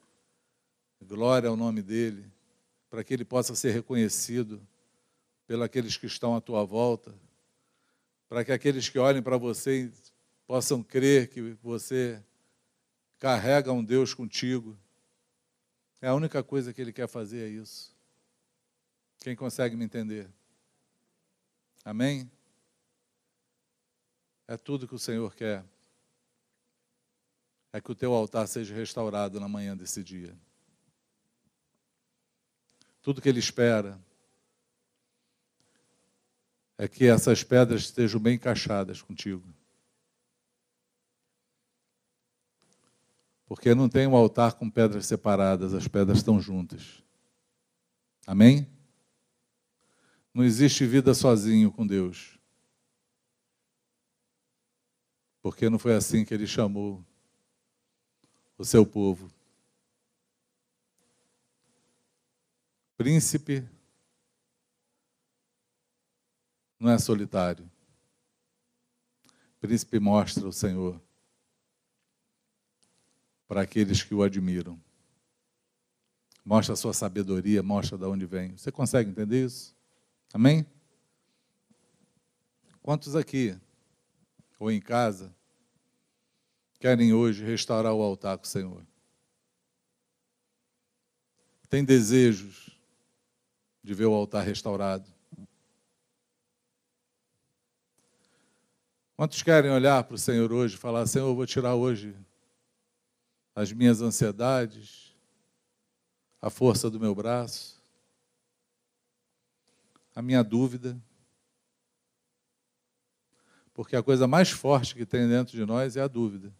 [1.01, 2.31] Glória ao nome dele,
[2.91, 4.61] para que ele possa ser reconhecido
[5.47, 7.15] pelos que estão à tua volta,
[8.29, 9.91] para que aqueles que olhem para você
[10.49, 12.25] possam crer que você
[13.19, 14.79] carrega um Deus contigo.
[16.01, 17.95] É a única coisa que ele quer fazer é isso.
[19.21, 20.27] Quem consegue me entender?
[21.85, 22.31] Amém?
[24.47, 25.63] É tudo que o Senhor quer.
[27.71, 30.35] É que o teu altar seja restaurado na manhã desse dia.
[33.03, 34.01] Tudo que ele espera
[36.79, 39.58] é que essas pedras estejam bem encaixadas contigo.
[43.49, 47.03] Porque não tem um altar com pedras separadas, as pedras estão juntas.
[48.27, 48.69] Amém?
[50.35, 52.39] Não existe vida sozinho com Deus.
[55.41, 57.03] Porque não foi assim que ele chamou
[58.59, 59.33] o seu povo.
[62.99, 63.67] Príncipe
[66.79, 67.69] não é solitário.
[69.59, 71.01] Príncipe mostra o Senhor
[73.49, 74.79] para aqueles que o admiram.
[76.45, 78.57] Mostra a sua sabedoria, mostra de onde vem.
[78.57, 79.75] Você consegue entender isso?
[80.33, 80.67] Amém?
[82.83, 83.59] Quantos aqui,
[84.59, 85.35] ou em casa,
[86.79, 88.87] querem hoje restaurar o altar com o Senhor?
[91.69, 92.71] Tem desejos
[93.83, 95.09] de ver o altar restaurado?
[99.17, 102.15] Quantos querem olhar para o Senhor hoje e falar: Senhor, eu vou tirar hoje
[103.59, 105.13] as minhas ansiedades,
[106.41, 107.83] a força do meu braço,
[110.15, 110.97] a minha dúvida.
[113.75, 116.55] Porque a coisa mais forte que tem dentro de nós é a dúvida.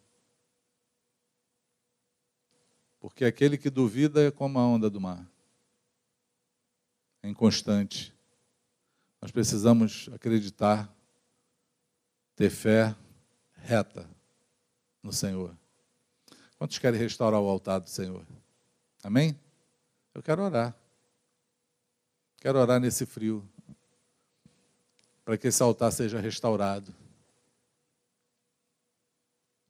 [2.99, 5.25] Porque aquele que duvida é como a onda do mar.
[7.23, 8.13] É inconstante.
[9.21, 10.93] Nós precisamos acreditar,
[12.35, 12.93] ter fé
[13.53, 14.09] reta
[15.01, 15.55] no Senhor.
[16.59, 18.21] Quantos querem restaurar o altar do Senhor?
[19.01, 19.39] Amém?
[20.13, 20.75] Eu quero orar.
[22.35, 23.49] Quero orar nesse frio.
[25.23, 26.93] Para que esse altar seja restaurado.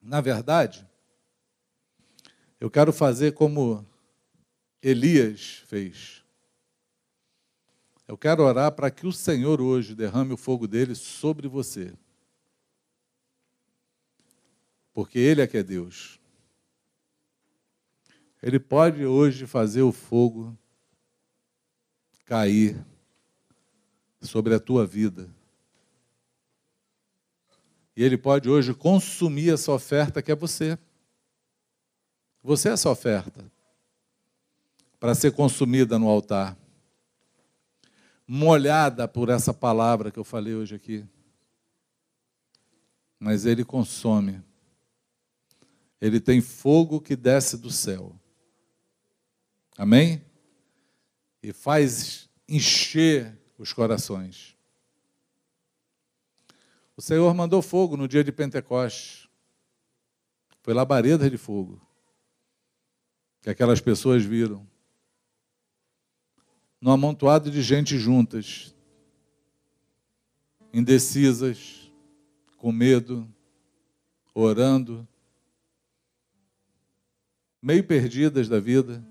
[0.02, 0.84] Na verdade,
[2.60, 3.86] eu quero fazer como
[4.82, 6.24] Elias fez.
[8.08, 11.94] Eu quero orar para que o Senhor hoje derrame o fogo dele sobre você.
[14.92, 16.18] Porque Ele é que é Deus.
[18.42, 20.58] Ele pode hoje fazer o fogo
[22.26, 22.78] cair
[24.22, 25.30] sobre a tua vida.
[27.96, 30.78] E Ele pode hoje consumir essa oferta que é você.
[32.42, 33.52] Você é essa oferta
[35.00, 36.58] para ser consumida no altar,
[38.28, 41.06] molhada por essa palavra que eu falei hoje aqui.
[43.20, 44.42] Mas Ele consome.
[46.00, 48.18] Ele tem fogo que desce do céu.
[49.80, 50.21] Amém?
[51.41, 54.57] E faz encher os corações.
[56.97, 59.30] O Senhor mandou fogo no dia de Pentecostes.
[60.61, 61.82] Foi labareda de fogo.
[63.41, 64.67] Que aquelas pessoas viram.
[66.82, 68.75] No amontoado de gente juntas,
[70.73, 71.89] indecisas,
[72.57, 73.34] com medo,
[74.34, 75.07] orando,
[77.61, 79.01] meio perdidas da vida.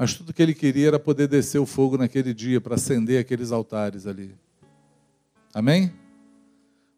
[0.00, 3.52] Mas tudo que ele queria era poder descer o fogo naquele dia para acender aqueles
[3.52, 4.34] altares ali.
[5.52, 5.92] Amém?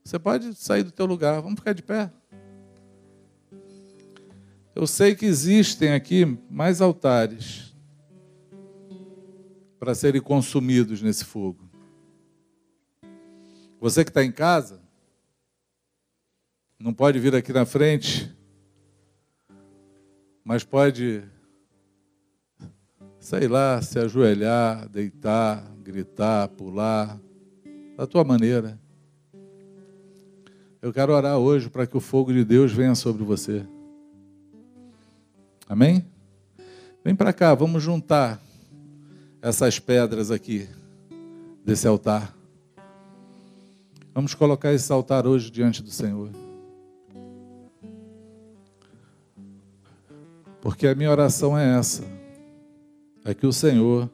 [0.05, 2.13] Você pode sair do teu lugar, vamos ficar de pé.
[4.73, 7.75] Eu sei que existem aqui mais altares
[9.81, 11.69] para serem consumidos nesse fogo.
[13.81, 14.81] Você que está em casa,
[16.79, 18.33] não pode vir aqui na frente,
[20.45, 21.32] mas pode
[23.23, 27.17] sei lá, se ajoelhar, deitar, gritar, pular,
[27.97, 28.77] da tua maneira.
[30.83, 33.65] Eu quero orar hoje para que o fogo de Deus venha sobre você.
[35.69, 36.05] Amém?
[37.05, 38.43] Vem para cá, vamos juntar
[39.41, 40.69] essas pedras aqui
[41.65, 42.37] desse altar.
[44.13, 46.31] Vamos colocar esse altar hoje diante do Senhor.
[50.61, 52.22] Porque a minha oração é essa
[53.25, 54.11] é que o Senhor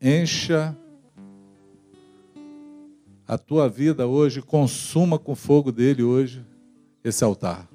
[0.00, 0.76] encha
[3.26, 6.44] a tua vida hoje, consuma com fogo dele hoje
[7.04, 7.68] esse altar.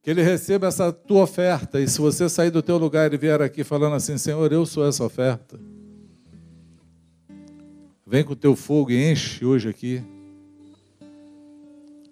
[0.00, 3.42] Que ele receba essa tua oferta, e se você sair do teu lugar e vier
[3.42, 5.60] aqui falando assim, Senhor, eu sou essa oferta.
[8.06, 10.02] Vem com o teu fogo e enche hoje aqui.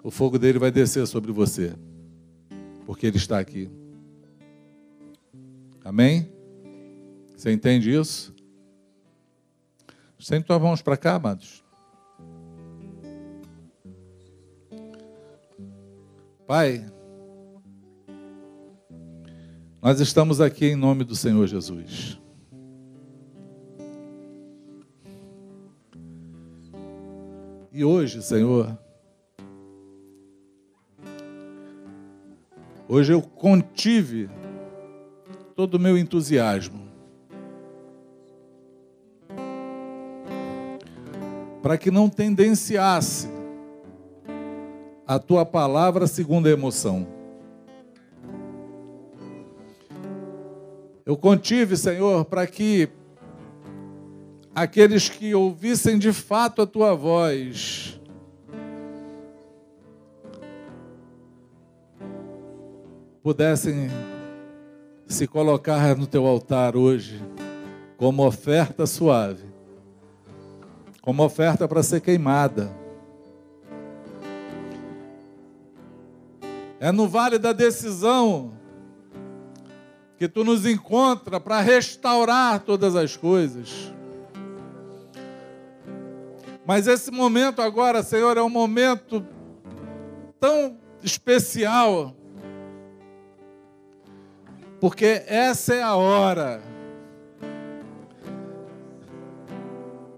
[0.03, 1.75] O fogo dele vai descer sobre você,
[2.87, 3.71] porque ele está aqui.
[5.91, 6.33] Amém?
[7.37, 8.33] Você entende isso?
[10.21, 11.65] Sempre tuas mãos para cá, amados.
[16.47, 16.87] Pai,
[19.83, 22.21] nós estamos aqui em nome do Senhor Jesus.
[27.73, 28.79] E hoje, Senhor,
[32.93, 34.29] Hoje eu contive
[35.61, 36.81] todo o meu entusiasmo.
[41.61, 43.29] Para que não tendenciasse
[45.07, 47.07] a tua palavra segundo a emoção.
[51.05, 52.89] Eu contive, Senhor, para que
[54.55, 58.01] aqueles que ouvissem de fato a tua voz,
[63.23, 63.91] pudessem
[65.11, 67.21] se colocar no teu altar hoje
[67.97, 69.45] como oferta suave,
[71.03, 72.73] como oferta para ser queimada.
[76.79, 78.53] É no vale da decisão
[80.17, 83.93] que tu nos encontra para restaurar todas as coisas.
[86.65, 89.27] Mas esse momento agora, Senhor, é um momento
[90.39, 92.15] tão especial
[94.81, 96.63] porque essa é a hora.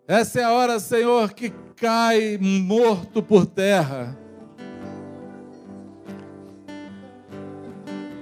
[0.06, 4.16] Essa é a hora, Senhor, que cai morto por terra.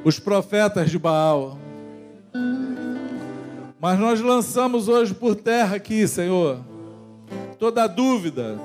[0.03, 1.59] Os profetas de Baal.
[3.79, 6.61] Mas nós lançamos hoje por terra aqui, Senhor,
[7.59, 8.59] toda dúvida,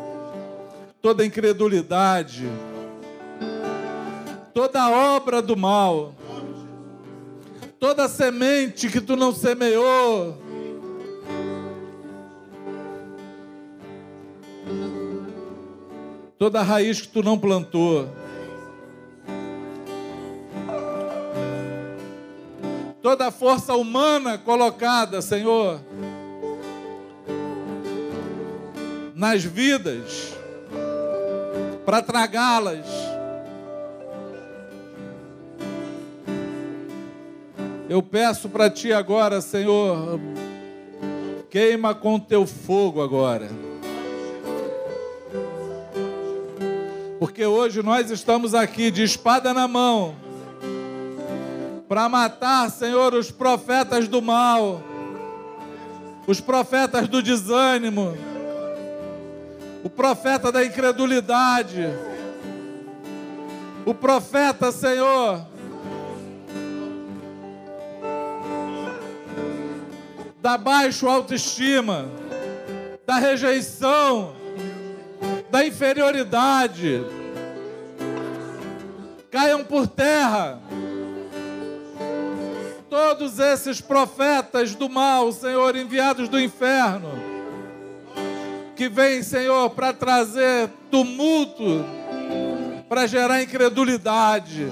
[1.01, 2.45] toda incredulidade,
[4.53, 6.13] toda obra do mal
[7.87, 10.35] toda semente que tu não semeou,
[16.35, 18.09] toda raiz que tu não plantou,
[23.03, 25.79] toda força humana colocada, Senhor,
[29.13, 30.33] nas vidas,
[31.85, 33.14] para tragá-las
[37.87, 40.19] Eu peço para ti agora, Senhor,
[41.51, 43.47] queima com teu fogo agora.
[47.19, 50.15] Porque hoje nós estamos aqui de espada na mão
[51.87, 54.81] para matar, Senhor, os profetas do mal,
[56.25, 58.17] os profetas do desânimo,
[59.83, 61.87] o profeta da incredulidade,
[63.85, 65.45] o profeta, Senhor,
[70.45, 72.05] da baixa autoestima,
[73.03, 74.35] da rejeição,
[75.49, 77.03] da inferioridade.
[79.31, 80.61] Caiam por terra
[82.87, 87.09] todos esses profetas do mal, Senhor, enviados do inferno,
[88.75, 91.83] que vêm, Senhor, para trazer tumulto,
[92.87, 94.71] para gerar incredulidade,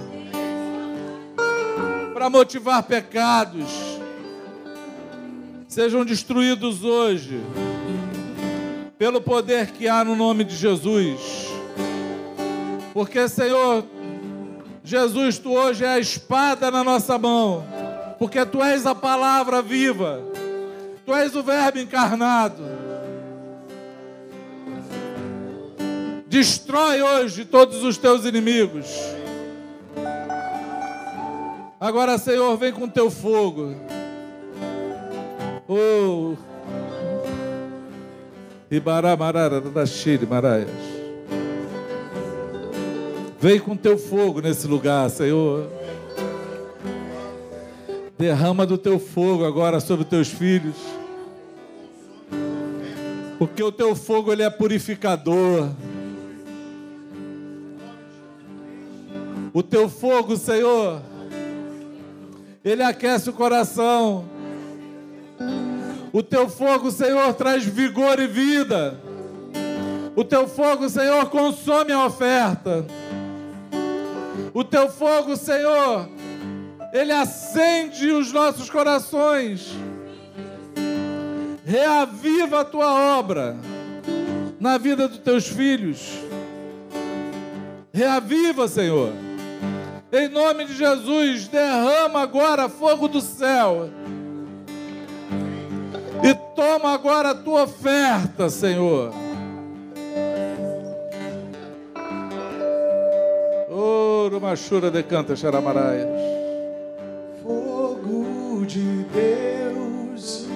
[2.14, 3.93] para motivar pecados
[5.74, 7.42] sejam destruídos hoje,
[8.96, 11.20] pelo poder que há no nome de Jesus.
[12.94, 13.84] Porque, Senhor,
[14.84, 17.66] Jesus, tu hoje é a espada na nossa mão,
[18.20, 20.22] porque tu és a palavra viva,
[21.08, 22.64] tu és o Verbo encarnado.
[26.28, 28.86] Destrói hoje todos os teus inimigos.
[31.80, 33.76] Agora, Senhor, vem com teu fogo.
[35.68, 36.36] Oh.
[43.40, 45.70] Vem com teu fogo nesse lugar, Senhor.
[48.18, 50.76] Derrama do teu fogo agora sobre teus filhos.
[53.38, 55.70] Porque o teu fogo ele é purificador.
[59.54, 61.02] O teu fogo, Senhor,
[62.64, 64.26] ele aquece o coração.
[66.14, 69.00] O teu fogo, Senhor, traz vigor e vida.
[70.16, 72.86] O teu fogo, Senhor, consome a oferta.
[74.54, 76.08] O teu fogo, Senhor,
[76.94, 79.72] ele acende os nossos corações.
[81.66, 83.58] Reaviva a tua obra
[84.60, 86.12] na vida dos teus filhos.
[87.92, 89.12] Reaviva, Senhor.
[90.12, 93.90] Em nome de Jesus, derrama agora fogo do céu
[96.24, 99.14] e toma agora a tua oferta, Senhor.
[103.70, 106.08] Ouro, machura de canta, xaramaraias.
[107.44, 110.48] Fogo de Deus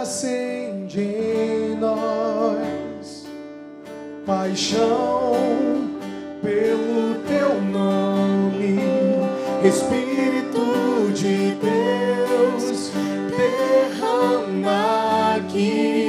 [0.00, 3.26] acende em nós,
[4.24, 5.34] paixão
[6.42, 8.44] pelo teu nome
[9.66, 12.33] Espírito de Deus,
[15.36, 16.03] aqui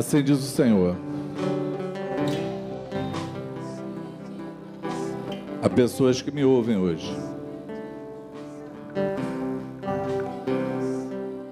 [0.00, 0.96] Assim diz o Senhor.
[5.62, 7.14] Há pessoas que me ouvem hoje,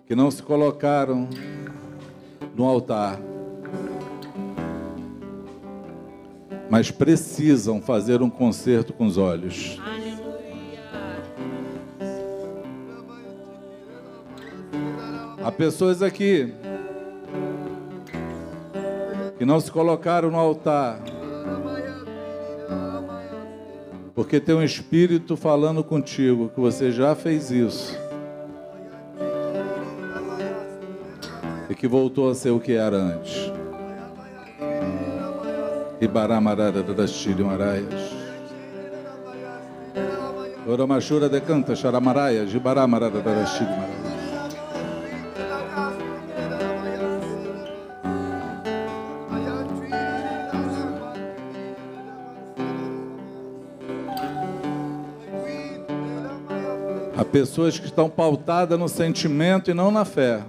[0.06, 1.28] que não se colocaram
[2.56, 3.20] no altar,
[6.70, 9.78] mas precisam fazer um concerto com os olhos.
[15.44, 16.54] Há pessoas aqui
[19.48, 21.00] não se colocaram no altar,
[24.14, 27.98] porque tem um espírito falando contigo que você já fez isso
[31.70, 33.50] e que voltou a ser o que era antes.
[35.98, 38.12] Ibaramarararastiri maraias.
[40.66, 42.52] Oramachura decanta charamaraias.
[42.52, 43.97] Ibaramarararastiri maraias.
[57.39, 60.43] Pessoas que estão pautadas no sentimento e não na fé.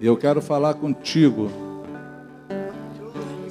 [0.00, 1.50] E eu quero falar contigo,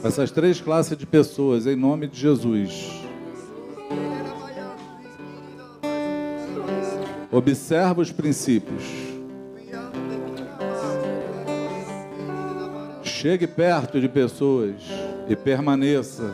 [0.04, 3.04] essas três classes de pessoas, em nome de Jesus.
[7.32, 8.84] Observa os princípios.
[13.04, 14.95] Chegue perto de pessoas
[15.28, 16.34] e permaneça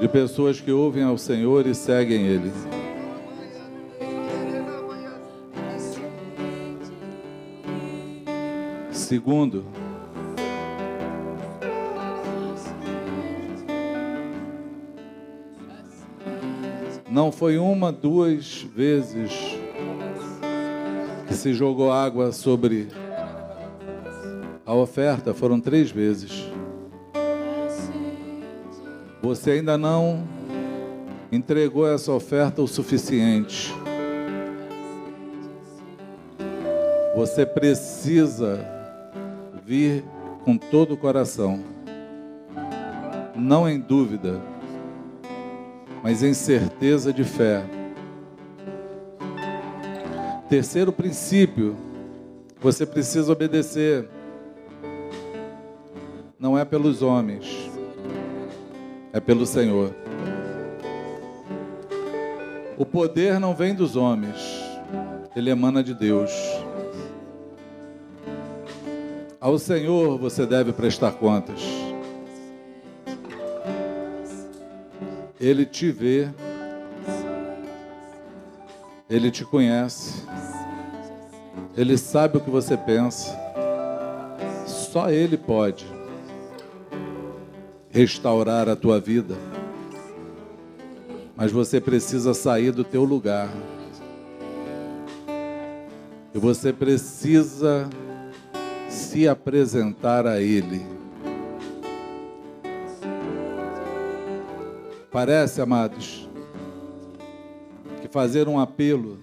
[0.00, 2.52] de pessoas que ouvem ao Senhor e seguem Ele.
[8.90, 9.64] Segundo,
[17.08, 19.30] não foi uma, duas vezes
[21.28, 22.88] que se jogou água sobre
[24.66, 26.43] a oferta, foram três vezes.
[29.24, 30.22] Você ainda não
[31.32, 33.74] entregou essa oferta o suficiente.
[37.16, 38.60] Você precisa
[39.64, 40.04] vir
[40.44, 41.64] com todo o coração,
[43.34, 44.42] não em dúvida,
[46.02, 47.64] mas em certeza de fé.
[50.50, 51.74] Terceiro princípio,
[52.60, 54.06] você precisa obedecer.
[56.38, 57.63] Não é pelos homens,
[59.14, 59.94] é pelo Senhor.
[62.76, 64.36] O poder não vem dos homens,
[65.36, 66.32] ele emana de Deus.
[69.40, 71.62] Ao Senhor você deve prestar contas.
[75.40, 76.28] Ele te vê,
[79.08, 80.24] ele te conhece,
[81.76, 83.32] ele sabe o que você pensa.
[84.66, 86.03] Só ele pode
[87.94, 89.36] restaurar a tua vida,
[91.36, 93.48] Mas você precisa sair do teu lugar.
[96.32, 97.88] E você precisa
[98.88, 100.84] se apresentar a Ele.
[105.10, 106.28] Parece, amados,
[108.02, 109.20] que fazer um apelo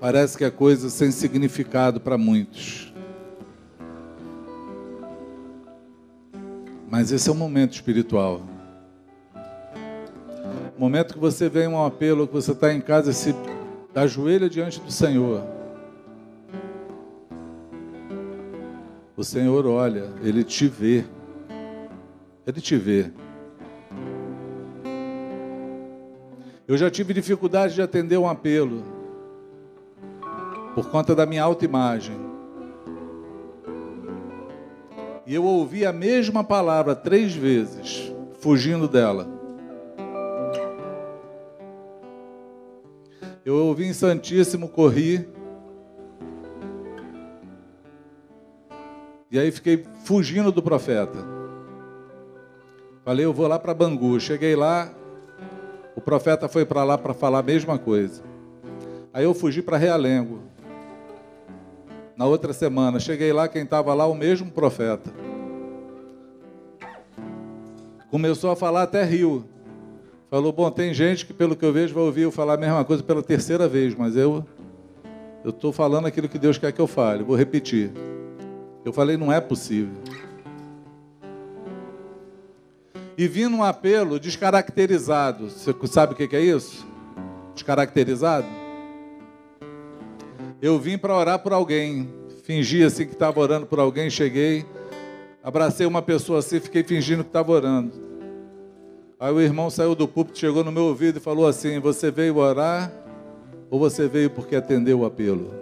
[0.00, 2.81] parece que é coisa sem significado para muitos.
[7.02, 8.42] Mas esse é um momento espiritual.
[10.76, 13.34] O momento que você vem um apelo, que você está em casa se
[13.92, 15.42] ajoelha diante do Senhor.
[19.16, 21.04] O Senhor olha, Ele te vê.
[22.46, 23.10] Ele te vê.
[26.68, 28.84] Eu já tive dificuldade de atender um apelo
[30.72, 32.31] por conta da minha autoimagem.
[35.32, 39.26] E eu ouvi a mesma palavra três vezes, fugindo dela.
[43.42, 45.26] Eu ouvi em Santíssimo, corri.
[49.30, 51.24] E aí fiquei fugindo do profeta.
[53.02, 54.20] Falei, eu vou lá para Bangu.
[54.20, 54.92] Cheguei lá,
[55.96, 58.22] o profeta foi para lá para falar a mesma coisa.
[59.14, 60.51] Aí eu fugi para Realengo.
[62.16, 65.10] Na outra semana, cheguei lá, quem estava lá, o mesmo profeta.
[68.10, 69.44] Começou a falar até Rio.
[70.30, 72.84] Falou, bom, tem gente que, pelo que eu vejo, vai ouvir eu falar a mesma
[72.84, 74.44] coisa pela terceira vez, mas eu
[75.44, 77.24] eu estou falando aquilo que Deus quer que eu fale.
[77.24, 77.90] Vou repetir.
[78.84, 79.94] Eu falei, não é possível.
[83.18, 85.50] E vim num apelo descaracterizado.
[85.50, 86.86] Você sabe o que é isso?
[87.54, 88.61] Descaracterizado?
[90.62, 92.08] Eu vim para orar por alguém.
[92.44, 94.64] Fingi assim que estava orando por alguém, cheguei,
[95.42, 97.92] abracei uma pessoa assim, fiquei fingindo que estava orando.
[99.18, 102.36] Aí o irmão saiu do púlpito, chegou no meu ouvido e falou assim: Você veio
[102.36, 102.92] orar
[103.68, 105.52] ou você veio porque atendeu o apelo?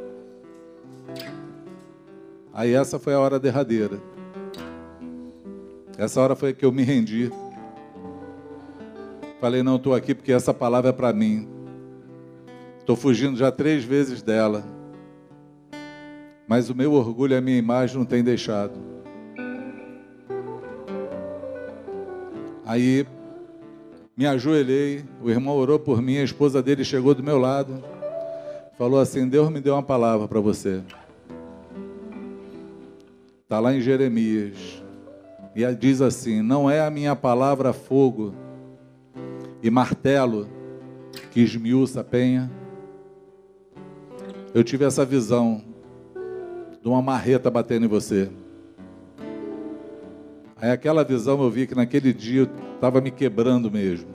[2.52, 3.98] Aí essa foi a hora derradeira.
[5.96, 7.30] Essa hora foi que eu me rendi.
[9.40, 11.48] Falei, não, estou aqui porque essa palavra é para mim.
[12.78, 14.79] Estou fugindo já três vezes dela.
[16.50, 18.72] Mas o meu orgulho e a minha imagem não tem deixado.
[22.66, 23.06] Aí
[24.16, 27.80] me ajoelhei, o irmão orou por mim, a esposa dele chegou do meu lado,
[28.76, 30.82] falou assim: Deus me deu uma palavra para você.
[33.44, 34.82] Está lá em Jeremias.
[35.54, 38.34] E diz assim: Não é a minha palavra fogo
[39.62, 40.48] e martelo
[41.30, 42.50] que esmiuça a penha.
[44.52, 45.69] Eu tive essa visão
[46.82, 48.30] de uma marreta batendo em você.
[50.56, 54.08] Aí aquela visão eu vi que naquele dia estava me quebrando mesmo.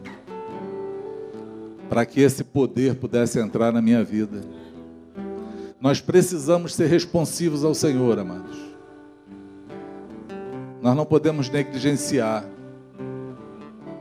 [1.89, 4.41] Para que esse poder pudesse entrar na minha vida.
[5.79, 8.57] Nós precisamos ser responsivos ao Senhor, amados.
[10.81, 12.45] Nós não podemos negligenciar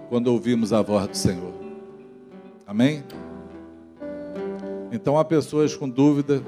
[0.08, 1.52] quando ouvimos a voz do Senhor.
[2.66, 3.02] Amém?
[4.92, 6.42] Então há pessoas com dúvida,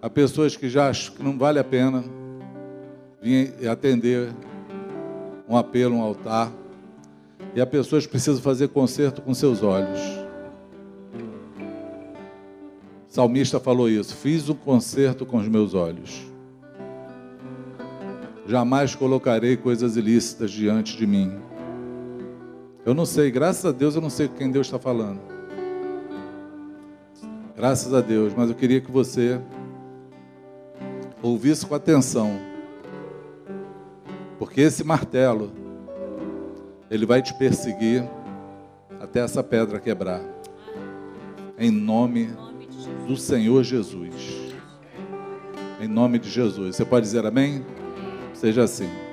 [0.00, 2.04] há pessoas que já acham que não vale a pena
[3.20, 4.32] vir atender
[5.48, 6.52] um apelo, um altar,
[7.54, 10.00] e há pessoas que precisam fazer conserto com seus olhos.
[13.08, 16.28] O salmista falou isso: fiz um conserto com os meus olhos
[18.48, 21.38] jamais colocarei coisas ilícitas diante de mim.
[22.84, 25.20] Eu não sei, graças a Deus eu não sei quem Deus está falando.
[27.54, 29.38] Graças a Deus, mas eu queria que você
[31.22, 32.38] ouvisse com atenção.
[34.38, 35.52] Porque esse martelo,
[36.90, 38.08] ele vai te perseguir
[39.00, 40.22] até essa pedra quebrar.
[41.58, 42.30] Em nome
[43.06, 44.54] do Senhor Jesus.
[45.80, 46.76] Em nome de Jesus.
[46.76, 47.64] Você pode dizer amém?
[48.32, 49.07] Seja assim.